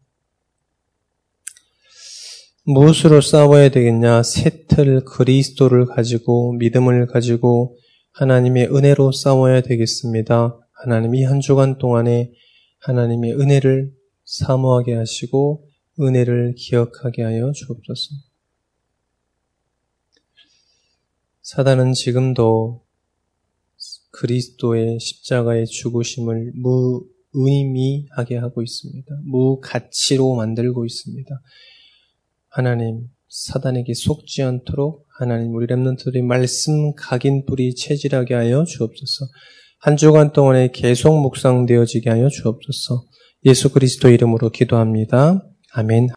[2.66, 4.22] 무엇으로 싸워야 되겠냐?
[4.22, 7.78] 새틀 그리스도를 가지고 믿음을 가지고
[8.12, 10.60] 하나님의 은혜로 싸워야 되겠습니다.
[10.74, 12.34] 하나님이 한 주간 동안에
[12.80, 13.94] 하나님의 은혜를
[14.26, 15.70] 사모하게 하시고
[16.02, 18.31] 은혜를 기억하게 하여 주옵소서.
[21.54, 22.82] 사단은 지금도
[24.12, 26.54] 그리스도의 십자가의 죽으심을
[27.34, 29.14] 무의미하게 하고 있습니다.
[29.26, 31.42] 무가치로 만들고 있습니다.
[32.48, 39.26] 하나님 사단에게 속지 않도록 하나님 우리 랩런트들이 말씀 각인 뿌리 체질하게 하여 주옵소서.
[39.80, 43.04] 한 주간 동안에 계속 묵상되어지게 하여 주옵소서.
[43.44, 45.46] 예수 그리스도 이름으로 기도합니다.
[45.74, 46.08] 아멘.